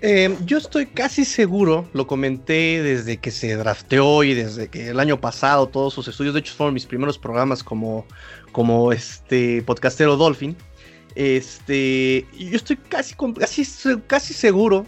[0.00, 5.00] Em, yo estoy casi seguro, lo comenté desde que se drafteó y desde que el
[5.00, 8.06] año pasado todos sus estudios, de hecho fueron mis primeros programas como,
[8.52, 10.56] como este podcastero Dolphin.
[11.14, 13.64] Este, yo estoy casi, casi,
[14.06, 14.86] casi seguro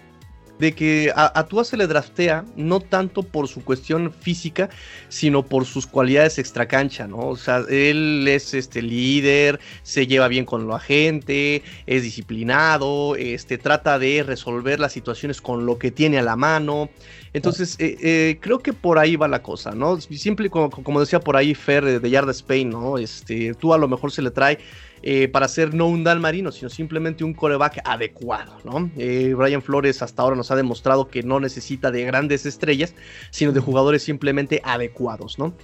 [0.61, 4.68] de que a, Tua se le draftea no tanto por su cuestión física,
[5.09, 7.18] sino por sus cualidades extracancha, ¿no?
[7.18, 13.57] O sea, él es este líder, se lleva bien con la gente, es disciplinado, este,
[13.57, 16.90] trata de resolver las situaciones con lo que tiene a la mano.
[17.33, 19.99] Entonces, eh, eh, creo que por ahí va la cosa, ¿no?
[20.01, 22.99] Siempre, como, como decía por ahí Fer de Yard Spain, ¿no?
[22.99, 24.59] Este, tú a lo mejor se le trae
[25.02, 28.90] eh, para ser no un Dan Marino, sino simplemente un coreback adecuado, ¿no?
[28.98, 32.94] Eh, Brian Flores hasta ahora nos ha demostrado que no necesita de grandes estrellas,
[33.30, 35.54] sino de jugadores simplemente adecuados, ¿no?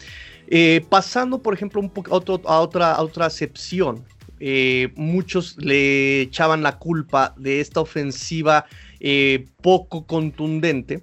[0.49, 4.05] Eh, pasando, por ejemplo, a, otra, a otra acepción,
[4.97, 8.67] muchos le echaban la culpa de esta ofensiva
[9.63, 11.03] poco contundente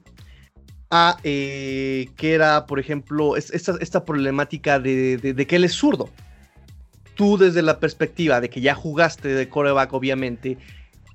[0.92, 6.10] a que era, por ejemplo, esta, problemática de, que él es zurdo
[7.16, 10.58] tú desde la perspectiva de que ya jugaste de coreback, obviamente,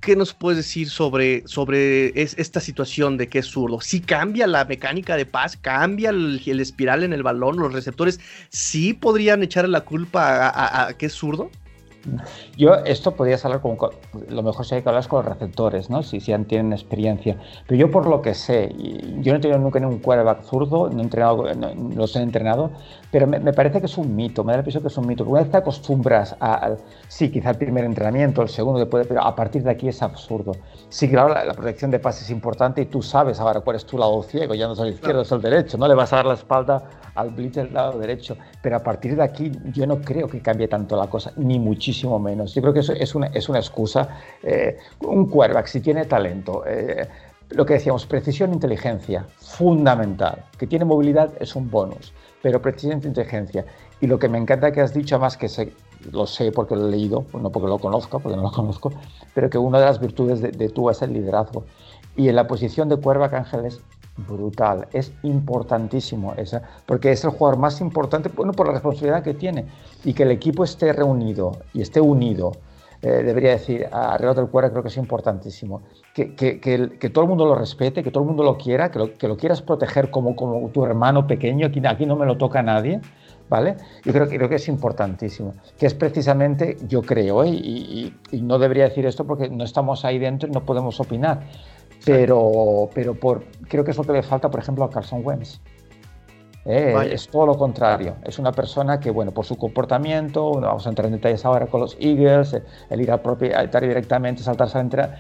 [0.01, 3.81] ¿qué nos puedes decir sobre, sobre esta situación de que es zurdo?
[3.81, 8.95] Si cambia la mecánica de paz, cambia el, espiral en el balón, los receptores, ¿sí
[8.95, 10.53] podrían echarle la culpa
[10.89, 11.51] a, que es zurdo?
[12.57, 13.77] Yo, esto podría hablar con,
[14.29, 16.03] lo mejor sería que hablas con los receptores, ¿no?
[16.03, 17.37] Si, si tienen experiencia.
[17.67, 18.75] Pero yo por lo que sé,
[19.21, 21.45] yo no he tenido nunca un quarterback zurdo, no he entrenado,
[21.95, 22.71] los he entrenado,
[23.11, 25.25] pero me, parece que es un mito, me da la impresión que es un mito.
[25.25, 26.77] Una vez te acostumbras a,
[27.09, 30.53] sí, quizá el primer entrenamiento, el segundo, puede, pero a partir de aquí es absurdo.
[30.89, 33.99] Sí, claro, la, protección de pase es importante y tú sabes ahora cuál es tu
[33.99, 36.27] lado ciego, ya no es el izquierdo, es el derecho, no le vas a dar
[36.27, 36.83] la espalda
[37.15, 40.69] al blitz del lado derecho, pero a partir de aquí yo no creo que cambie
[40.69, 41.88] tanto la cosa, ni muchísimo
[42.19, 42.55] menos.
[42.55, 44.21] Yo creo que eso es una, es una excusa.
[44.43, 47.09] Eh, un quarterback, si tiene talento, eh,
[47.51, 50.45] lo que decíamos, precisión e inteligencia, fundamental.
[50.59, 53.65] Que tiene movilidad es un bonus pero precisamente inteligencia.
[54.01, 55.49] Y lo que me encanta que has dicho, más que
[56.13, 58.93] lo sé porque lo he leído, no porque lo conozco, porque no lo conozco,
[59.35, 61.65] pero que una de las virtudes de, tú es el liderazgo.
[62.17, 63.81] Y en la posición de Cuerva Ángel es
[64.27, 69.35] brutal, es importantísimo esa, porque es el jugador más importante, bueno, por la responsabilidad que
[69.35, 69.67] tiene.
[70.05, 72.53] Y que el equipo esté reunido y esté unido,
[73.01, 75.83] eh, debería decir, alrededor del Cuerva creo que es importantísimo
[76.27, 79.29] que, todo el mundo lo respete, que todo el mundo lo quiera, que lo, que
[79.29, 83.01] lo quieras proteger como, como tu hermano pequeño, aquí, aquí no me lo toca nadie,
[83.49, 83.77] ¿vale?
[84.05, 87.51] Yo creo, creo que es importantísimo, que es precisamente, yo creo, ¿eh?
[87.51, 91.43] y, no debería decir esto porque no estamos ahí dentro y no podemos opinar,
[92.05, 95.61] pero, pero por, creo que es lo que le falta, por ejemplo, a Carson Wentz.
[96.65, 97.11] ¿eh?
[97.11, 98.17] es todo lo contrario.
[98.25, 101.81] Es una persona que, bueno, por su comportamiento, vamos a entrar en detalles ahora con
[101.81, 102.57] los Eagles,
[102.91, 105.19] el ir al propietario directamente, saltarse a la entrada,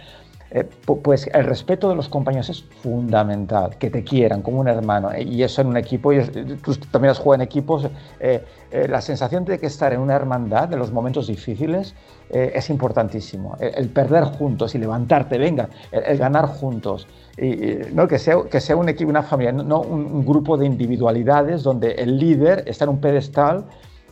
[0.50, 5.12] eh, pues el respeto de los compañeros es fundamental, que te quieran como un hermano.
[5.12, 6.24] Eh, y eso en un equipo, y
[6.62, 7.86] tú también has jugado en equipos,
[8.20, 8.42] eh,
[8.88, 11.94] la sensación de que estar en una hermandad de los momentos difíciles
[12.30, 13.56] es importantísimo.
[13.60, 17.06] El, perder juntos y levantarte, venga, el, ganar juntos.
[17.36, 18.06] Y, ¿no?
[18.08, 22.18] que, sea, que sea un equipo, una familia, no un, grupo de individualidades donde el
[22.18, 23.64] líder está en un pedestal,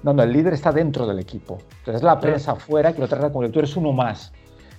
[0.03, 1.59] donde el líder está dentro del equipo.
[1.79, 4.33] Entonces la prensa afuera que lo trata como tú eres uno más.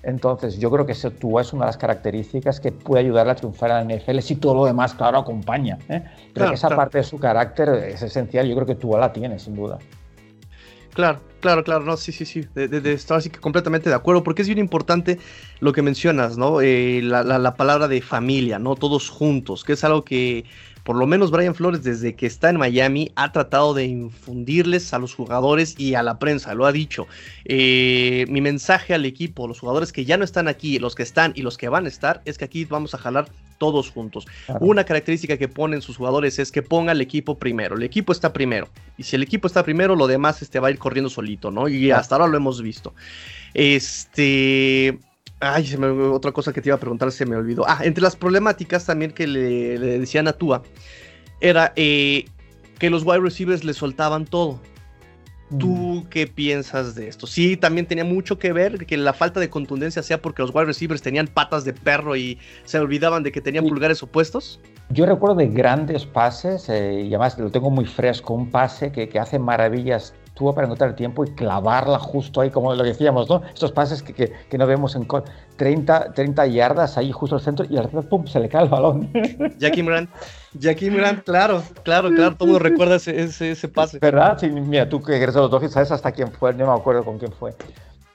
[0.04, 3.36] Entonces, yo creo que ese Tua es una de las características que puede ayudarle a
[3.36, 5.78] triunfar en la NFL si todo lo demás, claro, acompaña.
[5.90, 6.02] ¿eh?
[6.34, 8.48] Pero esa parte de su carácter es esencial.
[8.48, 9.80] Yo creo que Tua la tiene, sin duda.
[10.98, 14.24] Claro, claro, claro, no, sí, sí, sí, de, de, estoy así que completamente de acuerdo,
[14.24, 15.20] porque es bien importante
[15.60, 16.62] lo que mencionas, ¿no?
[16.62, 18.76] Eh, la, la, palabra de familia, ¿no?
[18.76, 20.46] Todos juntos, que es algo que
[20.88, 25.00] por lo menos Brian Flores desde que está en Miami ha tratado de infundirles a
[25.00, 27.08] los jugadores y a la prensa, lo ha dicho.
[27.44, 31.34] Eh, mi mensaje al equipo, los jugadores que ya no están aquí, los que están
[31.36, 34.28] y los que van a estar, es que aquí vamos a jalar todos juntos.
[34.62, 37.76] Una característica que ponen sus jugadores es que ponga el equipo primero.
[37.76, 38.70] El equipo está primero.
[38.98, 41.68] Y si el equipo está primero, lo demás este, va a ir corriendo solito, ¿no?
[41.68, 42.94] Y hasta ahora lo hemos visto.
[43.54, 44.98] Este.
[45.40, 47.64] Ay, se me, otra cosa que te iba a preguntar se me olvidó.
[47.68, 50.64] Ah, entre las problemáticas también que le, decían a Tua
[51.40, 52.26] era eh,
[52.80, 54.60] que los wide receivers le soltaban todo.
[55.60, 56.10] ¿Tú mm.
[56.10, 57.26] qué piensas de esto?
[57.26, 60.66] Sí, también tenía mucho que ver que la falta de contundencia sea porque los wide
[60.66, 64.60] receivers tenían patas de perro y se olvidaban de que tenían pulgares opuestos.
[64.90, 69.08] Yo recuerdo de grandes pases, eh, y además lo tengo muy fresco, un pase que,
[69.08, 73.28] que hace maravillas tú para encontrar el tiempo y clavarla justo ahí, como lo decíamos,
[73.30, 73.42] ¿no?
[73.54, 75.08] Estos pases que, que, que no vemos en
[75.58, 78.70] 30, 30 yardas ahí justo al centro y al rato, ¡pum!, se le cae el
[78.70, 79.12] balón.
[79.58, 80.08] Jackie Moran,
[80.54, 84.00] Jackie Moran, claro, claro, claro, todo mundo recuerda ese, ese, ese, pase.
[84.00, 84.38] ¿Verdad?
[84.40, 87.04] Sí, mira, tú que eres de los Dolphins sabes hasta quién fue, no me acuerdo
[87.04, 87.54] con quién fue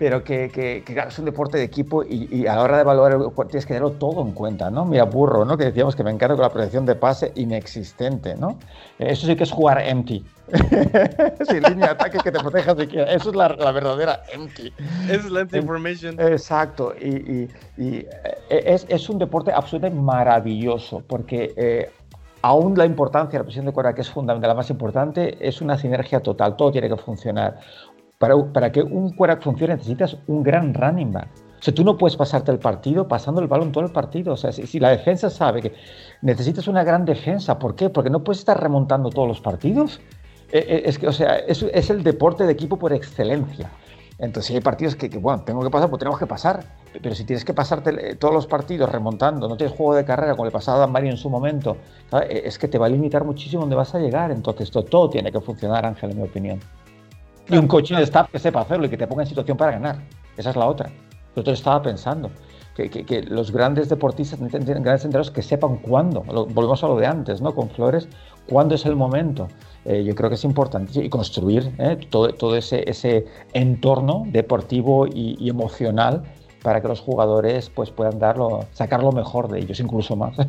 [0.03, 3.13] pero que, que, que, es un deporte de equipo y, a la hora de evaluar
[3.47, 4.85] tienes que tenerlo todo en cuenta, ¿no?
[4.85, 5.57] Mira, burro, ¿no?
[5.57, 8.59] Que decíamos que me encargo con la protección de pase inexistente, ¿no?
[8.99, 10.25] Eso sí que es jugar empty.
[11.49, 13.13] Sin línea de ataque que te proteja siquiera.
[13.13, 14.73] Eso es la, la verdadera empty.
[15.09, 16.21] Es la empty information.
[16.21, 16.95] Exacto.
[17.01, 18.09] Y, y, y eh,
[18.51, 21.93] es, es, un deporte absolutamente maravilloso porque eh,
[22.43, 25.61] aún la importancia de la presión de cuerda, que es fundamental, la más importante, es
[25.63, 27.61] una sinergia total, todo tiene que funcionar.
[28.53, 31.29] Para, que un quarterback funcione necesitas un gran running back.
[31.59, 34.35] O sea, tú no puedes pasarte el partido pasando el balón todo el partido.
[34.35, 35.75] O sea, si, la defensa sabe que
[36.21, 37.91] necesitas una gran defensa, ¿por qué?
[37.91, 40.01] Porque no puedes estar remontando todos los partidos.
[40.53, 43.71] E, e, es que, o sea, es, es el deporte de equipo por excelencia.
[44.19, 46.65] Entonces, si hay partidos que, bueno, tengo que pasar, pues tenemos que pasar.
[47.03, 50.45] Pero si tienes que pasarte todos los partidos remontando, no tienes juego de carrera como
[50.45, 51.77] le pasaba a Dan Mario en su momento,
[52.29, 54.31] e, es que te va a limitar muchísimo dónde vas a llegar.
[54.31, 56.61] Entonces, todo tiene que funcionar, Ángel, en mi opinión.
[57.49, 59.73] Y un coche de staff que sepa hacerlo y que te ponga en situación para
[59.73, 59.97] ganar.
[60.37, 60.91] Esa es la otra.
[61.37, 62.31] Yo te estaba pensando.
[62.75, 66.23] Que, que, los grandes deportistas grandes entrenadores que sepan cuándo.
[66.23, 67.55] volvemos a lo de antes, ¿no?
[67.55, 68.09] Con Flores,
[68.49, 69.49] cuándo es el momento.
[69.85, 71.99] Eh, yo creo que es importante y construir ¿eh?
[72.09, 76.23] todo, todo ese, ese, entorno deportivo y, y emocional
[76.63, 80.37] para que los jugadores pues, puedan darlo, sacar lo mejor de ellos, incluso más.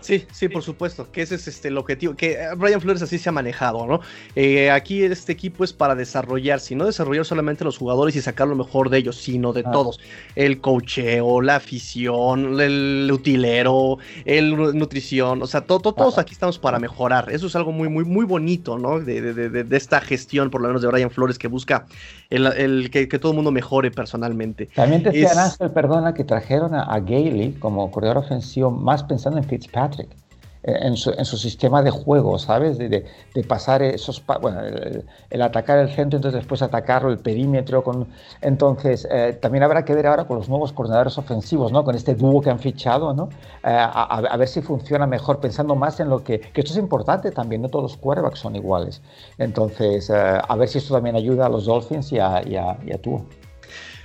[0.00, 3.30] Sí, sí, por supuesto, que ese es este, el objetivo, que Brian Flores así se
[3.30, 4.00] ha manejado, ¿no?
[4.36, 8.46] Eh, aquí este equipo es para desarrollar, si no desarrollar solamente los jugadores y sacar
[8.48, 9.98] lo mejor de ellos, sino de todos.
[10.34, 17.30] El cocheo, la afición, el utilero, el nutrición, o sea, todos aquí estamos para mejorar.
[17.30, 19.00] Eso es algo muy, muy, muy bonito, ¿no?
[19.00, 21.86] De, de, de, esta gestión, por lo menos de Brian Flores, que busca
[22.28, 24.66] el, el que, que, todo el mundo mejore personalmente.
[24.74, 29.38] También te decía Ángel, perdona, que trajeron a, a Gailey como corredor ofensivo más pensando
[29.38, 30.20] en Fitzpatrick Patrick.
[30.62, 32.76] Eh, en su, en su, sistema de juego, ¿sabes?
[32.76, 37.18] De, de, de pasar esos, bueno, el, el, atacar el centro, entonces después atacarlo, el
[37.18, 37.82] perímetro.
[37.82, 38.08] Con,
[38.42, 41.82] entonces, eh, también habrá que ver ahora con los nuevos coordinadores ofensivos, ¿no?
[41.82, 43.30] Con este dúo que han fichado, ¿no?
[43.64, 46.78] Eh, a, a, ver si funciona mejor, pensando más en lo que, que esto es
[46.78, 49.00] importante también, no todos los quarterbacks son iguales.
[49.38, 52.92] Entonces, a ver si esto también ayuda a los Dolphins y a, y a, y
[52.92, 53.24] a tú.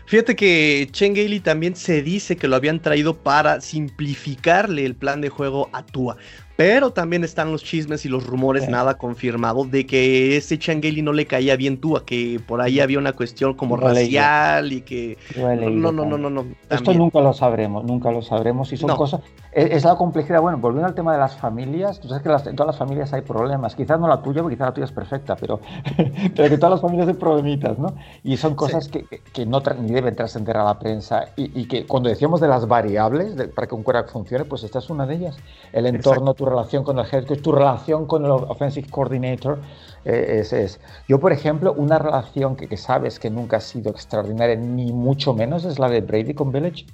[0.06, 5.20] Fíjate que Chen Gailey también se dice que lo habían traído para simplificarle el plan
[5.20, 6.18] de juego a Tua.
[6.58, 11.12] Pero también están los chismes y los rumores, nada confirmado, de que ese Changeli no
[11.12, 15.18] le caía bien tú, a que por ahí había una cuestión como racial y que...
[15.36, 18.72] No, no, no, no, no, Esto nunca lo sabremos, nunca lo sabremos.
[18.72, 19.22] Y son cosas...
[19.56, 20.42] Es, la complejidad.
[20.42, 23.22] Bueno, volviendo al tema de las familias, tú sabes que en todas las familias hay
[23.22, 23.74] problemas.
[23.74, 25.62] Quizás no la tuya, porque quizás la tuya es perfecta, pero,
[26.36, 27.96] pero que todas las familias hay problemitas, ¿no?
[28.22, 31.88] Y son cosas que, que, no ni deben trascender a la prensa y, y, que
[31.88, 35.16] cuando decíamos de las variables para que un quarterback funcione, pues esta es una de
[35.16, 35.38] ellas.
[35.72, 39.60] El entorno, tu relación con el head coach, tu relación con el offensive coordinator.
[40.04, 43.90] Eh, es, es, Yo, por ejemplo, una relación que, que, sabes que nunca ha sido
[43.90, 46.86] extraordinaria, ni mucho menos, es la de Brady con Village.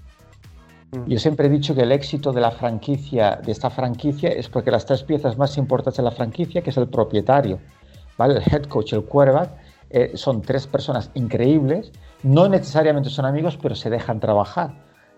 [0.92, 1.06] Mm.
[1.08, 4.72] Yo siempre he dicho que el éxito de la franquicia, de esta franquicia, es porque
[4.72, 7.60] las tres piezas más importantes de la franquicia, que es el propietario,
[8.18, 8.36] ¿vale?
[8.36, 9.52] el head coach, el quarterback,
[9.90, 11.92] eh, son tres personas increíbles,
[12.24, 14.74] no necesariamente son amigos, pero se dejan trabajar.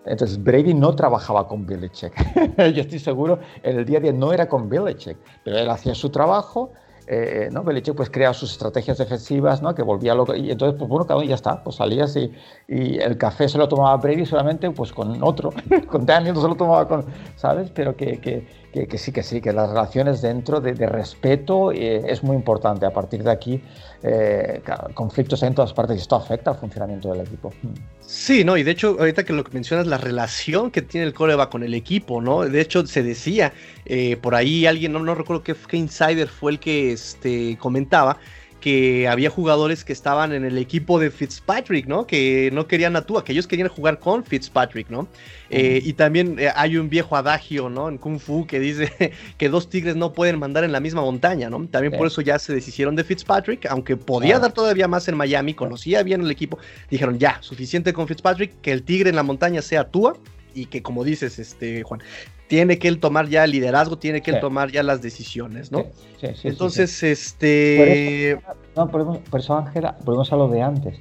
[0.06, 2.14] Entonces Brady no trabajaba con Belichick.
[2.58, 5.96] Yo estoy seguro, en el día a día no era con Belichick, pero él hacía
[5.96, 6.74] su trabajo.
[7.08, 7.64] Eh, ¿no?
[7.64, 9.76] Pues creaba sus estrategias defensivas, ¿no?
[9.76, 10.36] que volvía loco.
[10.36, 12.32] Y entonces, pues bueno, cada uno ya está, pues salías y,
[12.68, 15.52] y el café se lo tomaba Brady solamente pues con otro,
[15.88, 17.70] con Daniel no se lo tomaba con, ¿sabes?
[17.72, 22.36] Pero que, que, sí, que sí, que las relaciones dentro de, respeto eh, es muy
[22.36, 22.86] importante.
[22.86, 23.62] A partir de aquí,
[24.02, 24.62] eh,
[24.96, 27.54] conflictos en todas partes y esto afecta al funcionamiento del equipo.
[28.02, 31.14] Sí, no, y de hecho, ahorita que lo que mencionas, la relación que tiene el
[31.14, 32.42] coreback con el equipo, ¿no?
[32.42, 33.54] De hecho, se decía,
[33.86, 38.18] eh, por ahí alguien, no, no recuerdo qué, qué insider fue el que este, comentaba,
[38.64, 42.08] que había jugadores que estaban en el equipo de Fitzpatrick, ¿no?
[42.08, 45.10] Que no querían a Tua, que ellos querían jugar con Fitzpatrick, ¿no?
[45.50, 47.90] Eh, y también eh, hay un viejo adagio, ¿no?
[47.90, 51.50] En Kung Fu que dice que dos tigres no pueden mandar en la misma montaña,
[51.50, 51.68] ¿no?
[51.68, 55.54] También por eso ya se deshicieron de Fitzpatrick, aunque podía dar todavía más en Miami,
[55.54, 56.58] conocía bien el equipo,
[56.90, 60.16] dijeron ya, suficiente con Fitzpatrick, que el tigre en la montaña sea Tua
[60.54, 62.02] y que como dices, este Juan,
[62.48, 65.86] tiene que él tomar ya el liderazgo, tiene que él tomar ya las decisiones, ¿no?
[66.20, 68.38] Sí, sí, Entonces, este...
[68.76, 70.96] Por eso, no, por eso, Ángela, volvemos a lo de antes.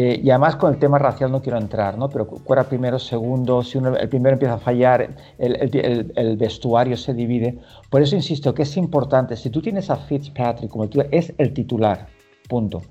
[0.00, 2.08] Eh, y además con el tema racial no quiero entrar, ¿no?
[2.08, 6.96] Pero fuera primero, segundo, si uno, el primero empieza a fallar, el, el, el, vestuario
[6.96, 7.58] se divide.
[7.90, 11.52] Por eso insisto que es importante, si tú tienes a Fitzpatrick como tú, es el
[11.52, 12.06] titular,
[12.48, 12.82] punto.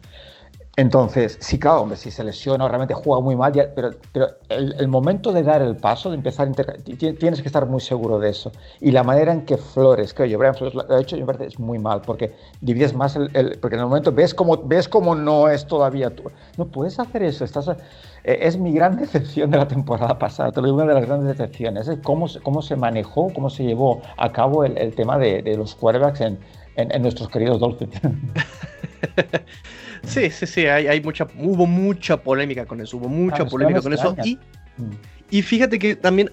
[0.80, 5.34] Entonces, sí, claro, hombre, si se lesiona realmente juega muy mal, pero, pero el, momento
[5.34, 6.52] de dar el paso, de empezar,
[6.84, 8.52] tienes que estar muy seguro de eso.
[8.80, 11.48] Y la manera en que Flores, que yo, Brian Flores lo ha hecho, me parece
[11.48, 15.16] es muy mal, porque divides más el, porque en el momento ves como ves como
[15.16, 16.26] no es todavía tú.
[16.58, 17.76] No puedes hacer eso, estás, eh,
[18.24, 21.36] es mi gran decepción de la temporada pasada, te lo digo, una de las grandes
[21.36, 25.58] decepciones, es cómo, cómo se manejó, cómo se llevó a cabo el, tema de, de,
[25.58, 26.38] los quarterbacks en,
[26.76, 28.00] en, en nuestros queridos Dolphins.
[30.04, 34.16] Sí, sí, sí, hay, mucha, hubo mucha polémica con eso, hubo mucha polémica con eso.
[34.24, 34.36] Y,
[34.78, 34.92] mm.
[35.32, 36.32] y, fíjate que también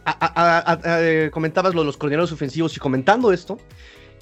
[0.85, 3.59] eh, comentabas lo de los coordinadores ofensivos y comentando esto,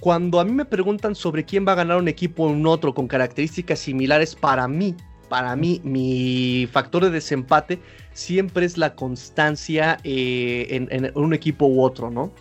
[0.01, 2.95] cuando a mí me preguntan sobre quién va a ganar un equipo o un otro
[2.95, 4.97] con características similares, para mí,
[5.29, 7.79] para mí, mi factor de desempate
[8.13, 12.33] siempre es la constancia eh, en, en, un equipo u otro, ¿no?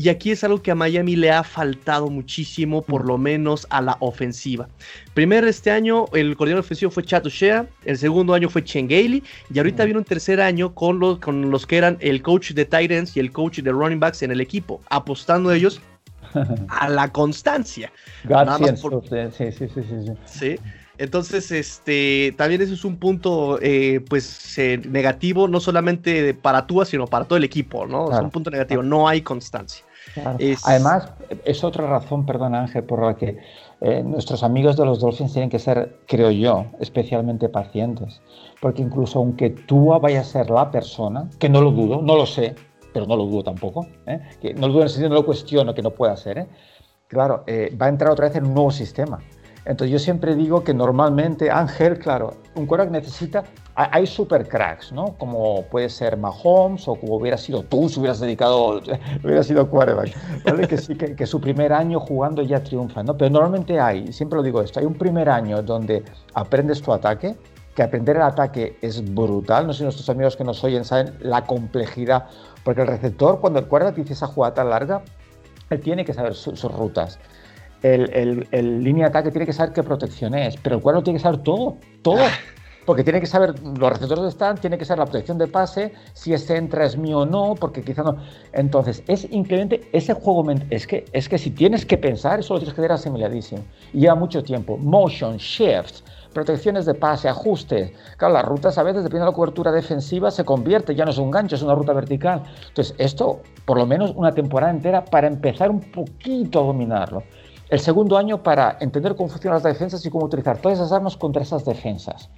[0.00, 3.82] Y aquí es algo que a Miami le ha faltado muchísimo, por lo menos a
[3.82, 4.66] la ofensiva.
[5.12, 9.22] Primero este año el coordinador ofensivo fue Chato Shea, el segundo año fue Chen y
[9.54, 13.14] ahorita viene un tercer año con los, con los que eran el coach de Titans
[13.14, 15.82] y el coach de running backs en el equipo, apostando ellos
[16.68, 17.92] a la constancia.
[19.52, 20.12] sí, sí, sí, sí.
[20.24, 20.56] Sí.
[20.96, 26.86] Entonces, este, también eso es un punto, eh, pues, eh, negativo, no solamente para Tua,
[26.86, 28.10] sino para todo el equipo, ¿no?
[28.12, 29.84] es un punto negativo, no hay constancia.
[30.64, 31.12] Además,
[31.44, 33.38] es otra razón, perdón Ángel, por la que
[33.80, 38.20] eh, nuestros amigos de los Dolphins tienen que ser, creo yo, especialmente pacientes.
[38.60, 42.26] Porque incluso aunque Tua vaya a ser la persona, que no lo dudo, no lo
[42.26, 42.54] sé,
[42.92, 43.86] pero no lo dudo tampoco,
[44.40, 46.48] que no lo dudo en el sentido, no lo cuestiono que no pueda ser,
[47.06, 47.44] claro,
[47.80, 49.20] va a entrar otra vez en un nuevo sistema.
[49.64, 53.44] Entonces yo siempre digo que normalmente Ángel, claro, un quarterback necesita,
[53.90, 55.16] hay super cracks, ¿no?
[55.18, 58.80] Como puede ser Mahomes o como hubiera sido tú si hubieras dedicado,
[59.24, 60.14] hubiera sido quarterback,
[60.44, 60.66] ¿vale?
[60.66, 63.16] Que sí, que, su primer año jugando ya triunfa, ¿no?
[63.16, 66.02] Pero normalmente hay, siempre lo digo esto, hay un primer año donde
[66.34, 67.36] aprendes tu ataque,
[67.74, 71.14] que aprender el ataque es brutal, no sé si nuestros amigos que nos oyen saben
[71.20, 72.26] la complejidad,
[72.64, 75.02] porque el receptor cuando el quarterback dice esa jugada tan larga,
[75.70, 77.18] él tiene que saber sus rutas
[77.82, 81.22] el, línea de ataque tiene que saber qué protección es, pero el cuadro tiene que
[81.22, 82.18] saber todo, todo.
[82.86, 85.92] Porque tiene que saber los receptores de stand, tiene que saber la protección de pase,
[86.14, 88.16] si ese entra es mío o no, porque quizá no.
[88.52, 90.42] Entonces, es increíble ese juego.
[90.70, 93.62] Es que, es que si tienes que pensar, eso lo tienes que tener asimiladísimo.
[93.92, 94.76] Y lleva mucho tiempo.
[94.78, 96.02] Motion, shifts,
[96.32, 97.92] protecciones de pase, ajustes.
[98.16, 101.18] Claro, las rutas a veces, dependiendo de la cobertura defensiva, se convierte, ya no es
[101.18, 102.42] un gancho, es una ruta vertical.
[102.68, 107.22] Entonces, esto, por lo menos una temporada entera para empezar un poquito a dominarlo
[107.70, 111.16] el segundo año para entender cómo funcionan las defensas y cómo utilizar todas esas armas
[111.16, 112.28] contra esas defensas.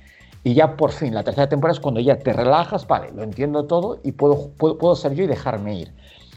[0.45, 3.65] Y ya por fin, la tercera temporada es cuando ya te relajas, vale, lo entiendo
[3.65, 5.95] todo y puedo, puedo, ser yo y dejarme ir.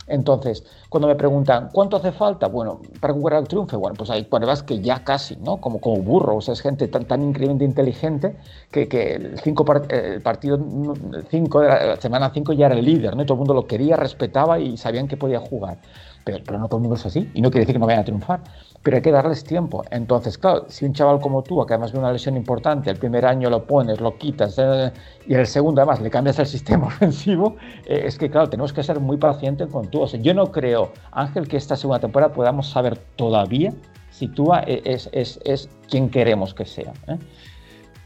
[0.07, 2.47] Entonces, cuando me preguntan, ¿cuánto hace falta?
[2.47, 5.57] Bueno, para jugar al triunfo, bueno, pues hay pruebas que ya casi, ¿no?
[5.57, 8.37] Como, como burro, o sea, es gente tan, tan increíblemente inteligente
[8.69, 10.59] que, que el, cinco el partido
[11.31, 13.23] 5 de la semana 5 ya era el líder, ¿no?
[13.23, 15.79] Y todo el mundo lo quería, respetaba y sabían que podía jugar.
[16.23, 18.01] Pero, pero no todo el mundo es así, y no quiere decir que no vayan
[18.01, 18.41] a triunfar
[18.85, 19.83] pero hay que darles tiempo.
[19.89, 23.25] Entonces, claro, si un chaval como tú, que además de una lesión importante, el primer
[23.25, 24.93] año lo pones, lo quitas, eh,
[25.27, 27.55] y el segundo además le cambias el sistema ofensivo,
[27.87, 30.01] eh, es que, claro, tenemos que ser muy pacientes con tú.
[30.01, 33.73] O sea, yo no creo, Ángel, que esta segunda temporada podamos saber todavía
[34.11, 36.93] si tú es, es, es quien queremos que sea.
[37.07, 37.17] ¿eh?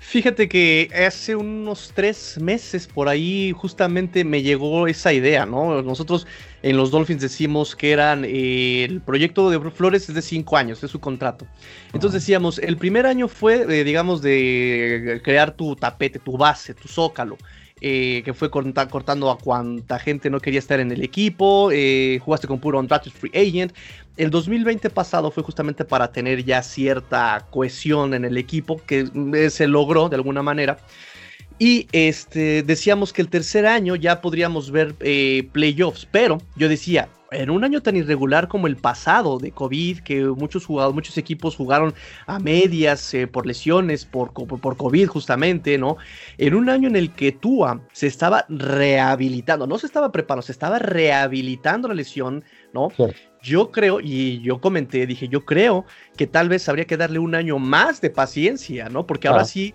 [0.09, 5.83] Fíjate que hace unos tres meses por ahí justamente me llegó esa idea, ¿no?
[5.83, 6.25] Nosotros
[6.63, 10.83] en los Dolphins decimos que eran eh, el proyecto de Flores es de cinco años,
[10.83, 11.45] es su contrato.
[11.93, 17.37] Entonces decíamos, el primer año fue, digamos, de crear tu tapete, tu base, tu zócalo.
[17.81, 22.47] Eh, que fue cortando a cuanta gente no quería estar en el equipo, eh, jugaste
[22.47, 23.73] con puro undrafted free agent.
[24.17, 29.49] El 2020 pasado fue justamente para tener ya cierta cohesión en el equipo, que eh,
[29.49, 30.77] se logró de alguna manera.
[31.57, 34.95] Y este, decíamos que el tercer año ya podríamos ver
[35.51, 40.23] playoffs, pero yo decía, en un año tan irregular como el pasado de COVID, que
[40.23, 41.93] muchos jugadores, muchos equipos jugaron
[42.25, 45.97] a medias eh, por lesiones, por, por COVID justamente, ¿no?
[46.37, 50.51] En un año en el que Tua se estaba rehabilitando, no se estaba preparando, se
[50.51, 52.89] estaba rehabilitando la lesión, ¿no?
[53.41, 55.85] Yo creo, y yo comenté, dije, yo creo
[56.17, 59.05] que tal vez habría que darle un año más de paciencia, ¿no?
[59.05, 59.73] Porque ahora sí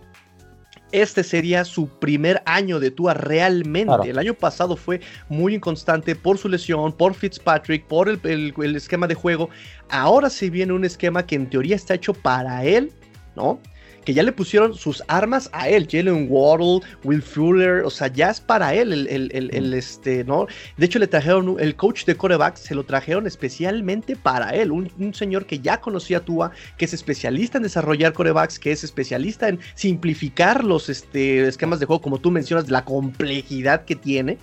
[0.94, 4.10] este sería su primer año de Tua realmente.
[4.10, 9.14] El año pasado fue muy inconstante por su lesión, por Fitzpatrick, por el, esquema de
[9.14, 9.50] juego.
[9.90, 12.92] Ahora se viene un esquema que en teoría está hecho para él,
[13.34, 13.58] ¿no?
[14.04, 18.30] Que ya le pusieron sus armas a él, Jalen Waddle, Will Fuller, o sea, ya
[18.30, 19.74] es para él el, mm.
[19.74, 20.46] este, ¿no?
[20.76, 25.14] De hecho, le trajeron, el coach de coreback se lo trajeron especialmente para él, un,
[25.14, 29.48] señor que ya conocía a Tua, que es especialista en desarrollar corebacks, que es especialista
[29.48, 34.38] en simplificar los este, esquemas de juego, como tú mencionas, la complejidad que tiene.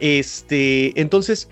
[0.00, 1.48] Este, entonces,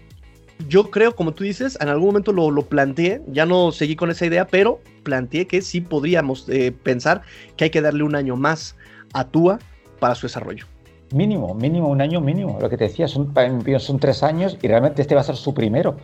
[0.68, 4.10] yo creo, como tú dices, en algún momento lo, lo, planteé, ya no seguí con
[4.10, 7.22] esa idea, pero planteé que sí podríamos eh, pensar
[7.56, 8.76] que hay que darle un año más
[9.12, 9.58] a Tua
[9.98, 10.66] para su desarrollo.
[11.12, 12.58] Mínimo, mínimo, un año mínimo.
[12.60, 13.34] Lo que te decía, son,
[13.78, 15.96] son tres años y realmente este va a ser su primero.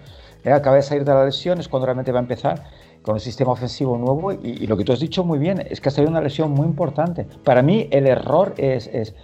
[0.45, 2.65] Acaba de salir de la lesión, es cuando realmente va a empezar
[3.03, 5.89] con un sistema ofensivo nuevo y, lo que tú has dicho muy bien, es que
[5.89, 7.27] ha salido una lesión muy importante.
[7.45, 9.15] Para mí el error es, es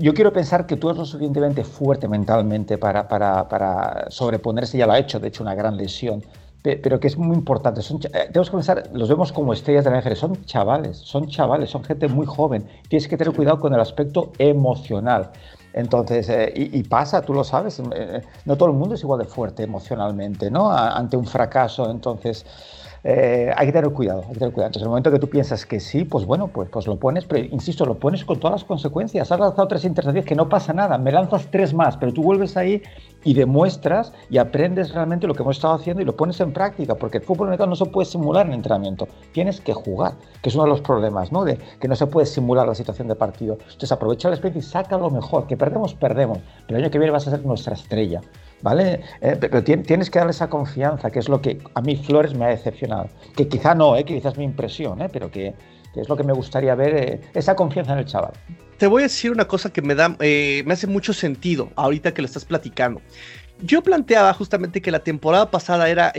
[0.00, 4.86] yo quiero pensar que tú eres lo suficientemente fuerte mentalmente para, para, para, sobreponerse, ya
[4.86, 6.24] lo ha hecho, de hecho, una gran lesión,
[6.62, 7.82] pero que es muy importante.
[7.82, 11.28] Son, eh, tenemos que pensar, los vemos como estrellas de la NFL, son chavales, son
[11.28, 12.66] chavales, son gente muy joven.
[12.88, 15.30] Tienes que tener cuidado con el aspecto emocional.
[15.72, 19.26] Entonces, eh, y, pasa, tú lo sabes, eh, no todo el mundo es igual de
[19.26, 20.70] fuerte emocionalmente, ¿no?
[20.72, 22.44] ante un fracaso, entonces
[23.02, 24.68] eh, hay que tener cuidado, hay que tener cuidado.
[24.68, 27.24] Entonces, en el momento que tú piensas que sí, pues bueno, pues, pues lo pones,
[27.24, 29.32] pero insisto, lo pones con todas las consecuencias.
[29.32, 32.56] Has lanzado tres intercepciones que no pasa nada, me lanzas tres más, pero tú vuelves
[32.56, 32.82] ahí
[33.24, 36.94] y demuestras y aprendes realmente lo que hemos estado haciendo y lo pones en práctica,
[36.94, 40.54] porque el fútbol americano no se puede simular en entrenamiento, tienes que jugar, que es
[40.54, 41.44] uno de los problemas, ¿no?
[41.44, 43.58] De que no se puede simular la situación de partido.
[43.60, 46.98] Entonces, aprovecha la experiencia y saca lo mejor, que perdemos, perdemos, pero el año que
[46.98, 48.20] viene vas a ser nuestra estrella.
[48.62, 49.00] ¿Vale?
[49.20, 52.44] Eh, pero tienes que darle esa confianza, que es lo que a mí Flores me
[52.44, 53.08] ha decepcionado.
[53.36, 54.04] Que quizá no, ¿eh?
[54.04, 55.08] que quizás mi impresión, ¿eh?
[55.12, 55.54] pero que,
[55.94, 58.32] es lo que me gustaría ver, eh, esa confianza en el chaval.
[58.78, 62.22] Te voy a decir una cosa que me da, me hace mucho sentido ahorita que
[62.22, 63.02] lo estás platicando.
[63.62, 66.12] Yo planteaba justamente que la temporada pasada era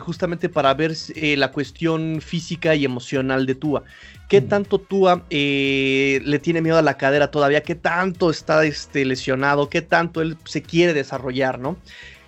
[0.00, 0.94] justamente para ver
[1.36, 3.84] la cuestión física y emocional de Tua.
[4.30, 7.62] ¿Qué tanto Tua eh, le tiene miedo a la cadera todavía?
[7.62, 9.68] ¿Qué tanto está este, lesionado?
[9.68, 11.76] ¿Qué tanto él se quiere desarrollar, no?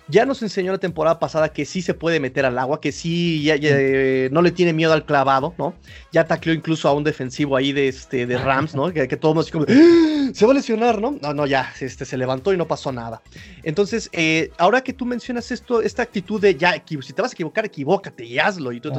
[0.09, 3.41] Ya nos enseñó la temporada pasada que sí se puede meter al agua, que sí
[3.43, 5.73] ya, eh, no le tiene miedo al clavado, ¿no?
[6.11, 8.91] Ya tacleó incluso a un defensivo ahí de, este, de Rams, ¿no?
[8.91, 10.29] Que, que todo así como, ¡Ah!
[10.33, 11.17] se va a lesionar, ¿no?
[11.21, 13.21] No, no, ya, este, se levantó y no pasó nada.
[13.63, 17.35] Entonces, eh, ahora que tú mencionas esto, esta actitud de ya, si te vas a
[17.35, 18.93] equivocar, equivócate y hazlo y todo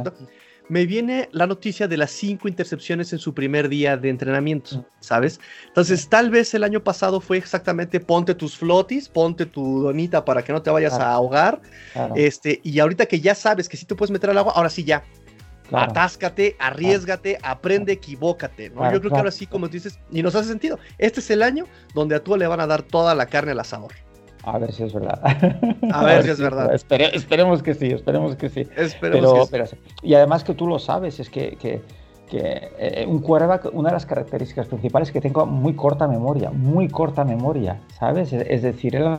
[0.67, 5.39] me viene la noticia de las cinco intercepciones en su primer día de entrenamiento, ¿sabes?
[5.67, 10.43] Entonces, tal vez el año pasado fue exactamente ponte tus flotis, ponte tu donita para
[10.43, 11.61] que no te vayas a ahogar.
[12.15, 14.83] Este, y ahorita que ya sabes que sí te puedes meter al agua, ahora sí
[14.83, 15.03] ya.
[15.71, 18.69] Atáscate, arriesgate, aprende, equivócate.
[18.69, 18.91] ¿no?
[18.91, 20.79] Yo creo que ahora sí, como dices, y nos hace sentido.
[20.97, 23.59] Este es el año donde a tú le van a dar toda la carne al
[23.59, 23.91] asador.
[24.45, 25.19] A ver si es verdad.
[25.91, 26.73] A ver, si es verdad.
[26.73, 28.67] esperemos que sí, esperemos que sí.
[28.75, 29.75] Esperemos que sí.
[30.03, 31.81] y además que tú lo sabes, es que, que,
[32.31, 36.87] eh, un quarterback, una de las características principales es que tenga muy corta memoria, muy
[36.89, 38.33] corta memoria, ¿sabes?
[38.33, 39.17] Es, decir, él,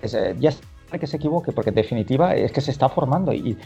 [0.00, 0.50] es, eh, ya
[0.98, 3.34] que se equivoque, porque en definitiva es que se está formando.
[3.34, 3.58] Y,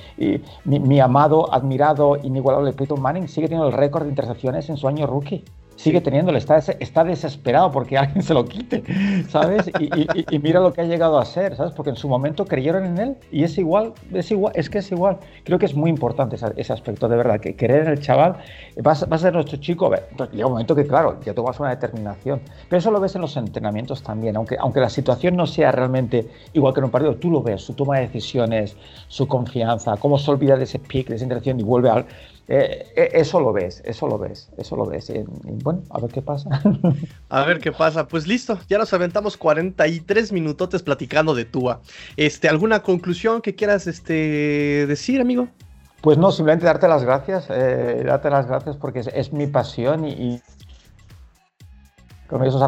[0.65, 4.89] mi, mi, amado, admirado, inigualable Peyton Manning sigue teniendo el récord de intercepciones en su
[4.89, 5.45] año rookie
[5.83, 8.85] sigue teniéndolo, está, está desesperado porque alguien se lo quite,
[9.29, 9.69] ¿sabes?
[9.81, 11.73] Y, mira lo que ha llegado a ser, ¿sabes?
[11.73, 14.93] Porque en su momento creyeron en él y es igual, es igual, es que es
[14.93, 15.19] igual.
[15.45, 18.37] Creo que es muy importante ese, aspecto, de verdad, que querer en el chaval
[18.87, 19.91] va, a ser nuestro chico.
[19.91, 23.23] Ver, llega un momento que, claro, ya tomas una determinación, pero eso lo ves en
[23.23, 27.17] los entrenamientos también, aunque, aunque la situación no sea realmente igual que en un partido,
[27.17, 28.77] tú lo ves, su toma de decisiones,
[29.09, 32.07] su confianza, cómo se olvida de ese pick, de esa interacción y vuelve al
[32.49, 35.11] eh, eh, eso lo ves, eso lo ves, eso lo ves.
[35.11, 35.25] Y,
[35.63, 36.49] bueno, a ver qué pasa.
[37.29, 38.09] a ver qué pasa.
[38.09, 41.81] Pues listo, ya nos aventamos 43 minutotes platicando de Tua.
[42.17, 45.49] Este, ¿Alguna conclusión que quieras este, decir, amigo?
[46.03, 50.43] Pues no, simplemente darte las gracias, eh, darte las gracias porque es, mi pasión y,
[52.29, 52.61] con esos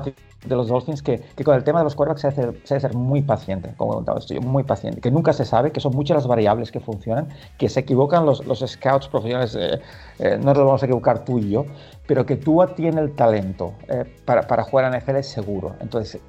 [0.44, 3.22] de los Dolphins que, que, con el tema de los quarterbacks se debe, ser, muy
[3.22, 6.70] paciente, como comentaba estoy muy paciente, que nunca se sabe, que son muchas las variables
[6.70, 7.28] que funcionan,
[7.58, 9.80] que se equivocan los, los scouts profesionales, eh,
[10.18, 11.66] eh, no nos vamos a equivocar tú y yo,
[12.06, 15.74] pero que tú tiene el talento eh, para, para, jugar a NFL seguro.
[15.80, 16.20] Entonces,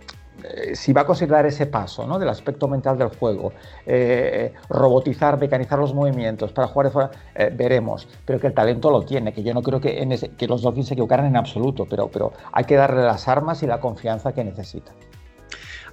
[0.43, 2.19] eh, si va a considerar ese paso ¿no?
[2.19, 3.53] del aspecto mental del juego,
[3.85, 8.07] eh, robotizar, mecanizar los movimientos para jugar de fuera, eh, veremos.
[8.25, 10.87] Pero que el talento lo tiene, que yo no creo que, en que los Dolphins
[10.87, 14.43] se equivocaran en absoluto, pero, pero hay que darle las armas y la confianza que
[14.43, 14.91] necesita.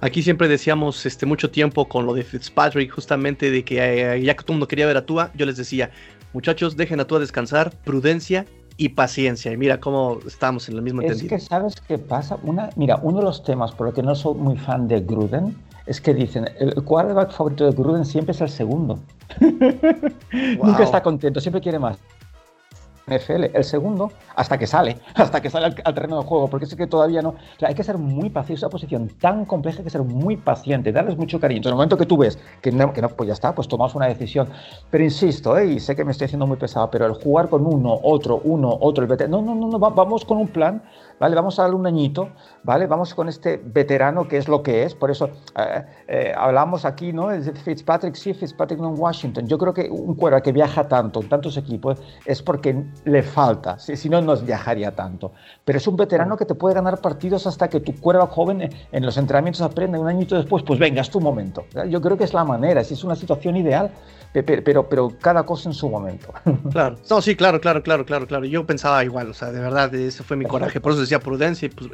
[0.01, 4.43] Aquí siempre decíamos este, mucho tiempo con lo de Fitzpatrick, justamente de que ya que
[4.43, 5.91] todo el mundo quería ver a Tua, yo les decía,
[6.33, 8.45] muchachos, dejen a Tua descansar, prudencia
[8.77, 9.51] y paciencia.
[9.51, 11.35] Y mira cómo estamos en el mismo entendido.
[11.35, 12.37] Es que sabes qué pasa.
[12.43, 15.55] Una, mira, uno de los temas por los que no soy muy fan de Gruden
[15.85, 18.99] es que dicen el quarterback favorito de Gruden siempre es el segundo.
[20.63, 21.97] Nunca está contento, siempre quiere más.
[23.07, 26.75] NFL, el segundo, hasta que sale, hasta que sale al, terreno de juego, porque es
[26.75, 27.35] que todavía no.
[27.61, 30.91] Hay que ser muy paciente, es una posición tan compleja, hay que ser muy paciente,
[30.91, 31.57] darles mucho cariño.
[31.57, 33.67] Entonces, en el momento que tú ves que no, que no pues ya está, pues
[33.67, 34.47] tomas una decisión.
[34.89, 35.73] Pero insisto, ¿eh?
[35.73, 38.77] y sé que me estoy haciendo muy pesado, pero el jugar con uno, otro, uno,
[38.79, 40.81] otro, el veterano, no, no, no, no, vamos con un plan
[41.19, 41.35] ¿vale?
[41.35, 42.29] Vamos a darle un añito,
[42.63, 42.87] ¿vale?
[42.87, 47.13] Vamos con este veterano que es lo que es, por eso eh, eh, hablamos aquí,
[47.13, 47.29] ¿no?
[47.63, 49.47] Fitzpatrick, sí, Fitzpatrick en Washington.
[49.47, 53.79] Yo creo que un cuero que viaja tanto en tantos equipos es porque le falta,
[53.79, 55.31] si, si no, no viajaría tanto.
[55.65, 59.05] Pero es un veterano que te puede ganar partidos hasta que tu cuero joven en
[59.05, 61.65] los entrenamientos aprenda un añito después, pues venga, es tu momento.
[61.89, 63.91] Yo creo que es la manera, si es una situación ideal,
[64.41, 66.33] pero, pero, cada cosa en su momento.
[66.71, 68.45] Claro, no, sí, claro, claro, claro, claro, claro.
[68.45, 70.81] Yo pensaba igual, o sea, de verdad, ese fue mi coraje.
[70.81, 71.89] Por eso decía prudencia y, pues.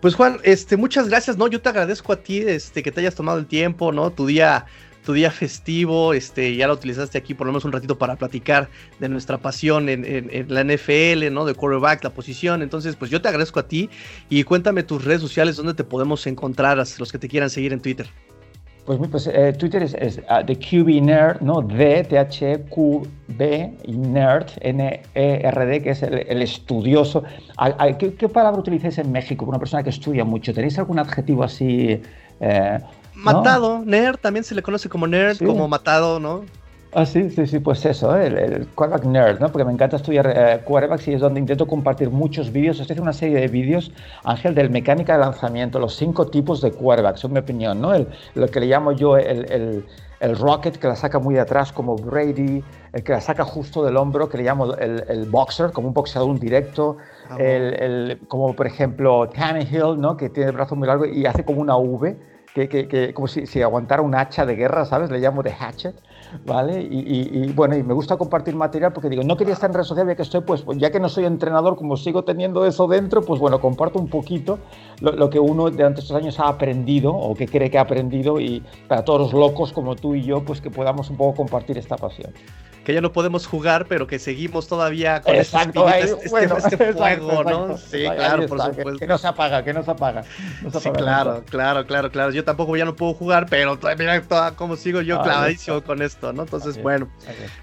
[0.00, 1.48] Pues Juan, este, muchas gracias, ¿no?
[1.48, 4.10] Yo te agradezco a ti, este, que te hayas tomado el tiempo, ¿no?
[4.10, 4.66] Tu día
[5.06, 8.68] tu día festivo, este, ya lo utilizaste aquí por lo menos un ratito para platicar
[8.98, 11.44] de nuestra pasión en, en, la NFL, ¿no?
[11.44, 12.60] De quarterback, la posición.
[12.60, 13.88] Entonces, pues yo te agradezco a ti
[14.28, 17.80] y cuéntame tus redes sociales donde te podemos encontrar, los que te quieran seguir en
[17.80, 18.08] Twitter.
[18.86, 21.60] Pues, pues eh, Twitter es, es uh, The QB Nerd, ¿no?
[21.60, 27.24] D, T, H, Q, B y Nerd, N-E-R-D, que es el, estudioso.
[27.98, 30.54] ¿Qué, ¿Qué, palabra utilizáis en México una persona que estudia mucho?
[30.54, 32.00] ¿Tenéis algún adjetivo así?
[32.38, 32.78] Eh,
[33.14, 36.44] matado, nerd, también se le conoce como nerd, como matado, ¿no?
[36.98, 39.52] Ah, sí, sí, sí, pues eso, el, el quarterback nerd, ¿no?
[39.52, 42.80] Porque me encanta estudiar eh, quarterbacks y es donde intento compartir muchos vídeos.
[42.80, 43.92] Estoy haciendo una serie de vídeos,
[44.24, 47.92] Ángel, del mecánica de lanzamiento, los cinco tipos de quarterbacks, en mi opinión, ¿no?
[47.92, 49.84] El, lo que le llamo yo el, el,
[50.20, 53.84] el, rocket, que la saca muy de atrás, como Brady, el que la saca justo
[53.84, 56.96] del hombro, que le llamo el, boxer, como un boxeador directo,
[57.28, 60.16] ah, el, como por ejemplo Tannehill, ¿no?
[60.16, 62.16] Que tiene el brazo muy largo y hace como una V,
[62.56, 65.10] que, como si, aguantara un hacha de guerra, ¿sabes?
[65.10, 65.94] Le llamo de hatchet.
[66.44, 66.82] ¿vale?
[66.90, 70.12] Y, bueno, y me gusta compartir material porque digo, no quería estar en redes sociales
[70.12, 73.40] ya que estoy, pues, ya que no soy entrenador, como sigo teniendo eso dentro, pues
[73.40, 74.58] bueno, comparto un poquito
[75.00, 78.62] lo, que uno durante estos años ha aprendido o que cree que ha aprendido y
[78.88, 81.96] para todos los locos como tú y yo, pues que podamos un poco compartir esta
[81.96, 82.32] pasión
[82.86, 85.58] que ya no podemos jugar, pero que seguimos todavía con este,
[86.56, 87.76] este, fuego, ¿no?
[87.76, 88.98] Sí, claro, por supuesto.
[89.00, 90.22] Que, no se apaga, que no se apaga.
[90.22, 92.30] sí, claro, claro, claro, claro.
[92.30, 94.22] Yo tampoco ya no puedo jugar, pero mira
[94.54, 96.42] cómo sigo yo clavadísimo con esto, ¿no?
[96.42, 97.08] Entonces, bueno,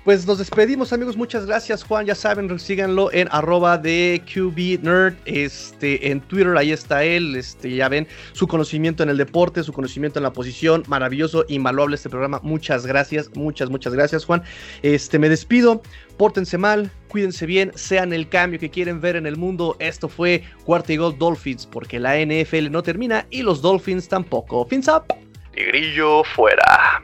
[0.04, 1.16] pues nos despedimos, amigos.
[1.16, 2.06] Muchas gracias, Juan.
[2.06, 7.74] Ya saben, síganlo en arroba de QB Nerd, este, en Twitter, ahí está él, este,
[7.74, 12.10] ya ven, su conocimiento en el deporte, su conocimiento en la posición, maravilloso, invaluable este
[12.10, 12.42] programa.
[12.44, 14.44] Muchas gracias, muchas, muchas gracias, Juan.
[14.82, 15.84] Este, este, me despido,
[16.18, 19.76] pórtense mal, cuídense bien, sean el cambio que quieren ver en el mundo.
[19.78, 24.66] Esto fue Cuarta y Gol Dolphins, porque la NFL no termina y los Dolphins tampoco.
[24.66, 25.04] Fins up.
[25.54, 27.04] Tigrillo fuera.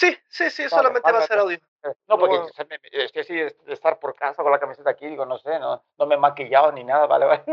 [0.00, 1.58] Sí, sí, sí, solamente va a ser audio.
[2.08, 2.40] No, porque
[2.92, 6.06] estoy así de estar por casa con la camiseta aquí, digo, no sé, no, no
[6.06, 7.44] me he maquillado ni nada, vale, vale.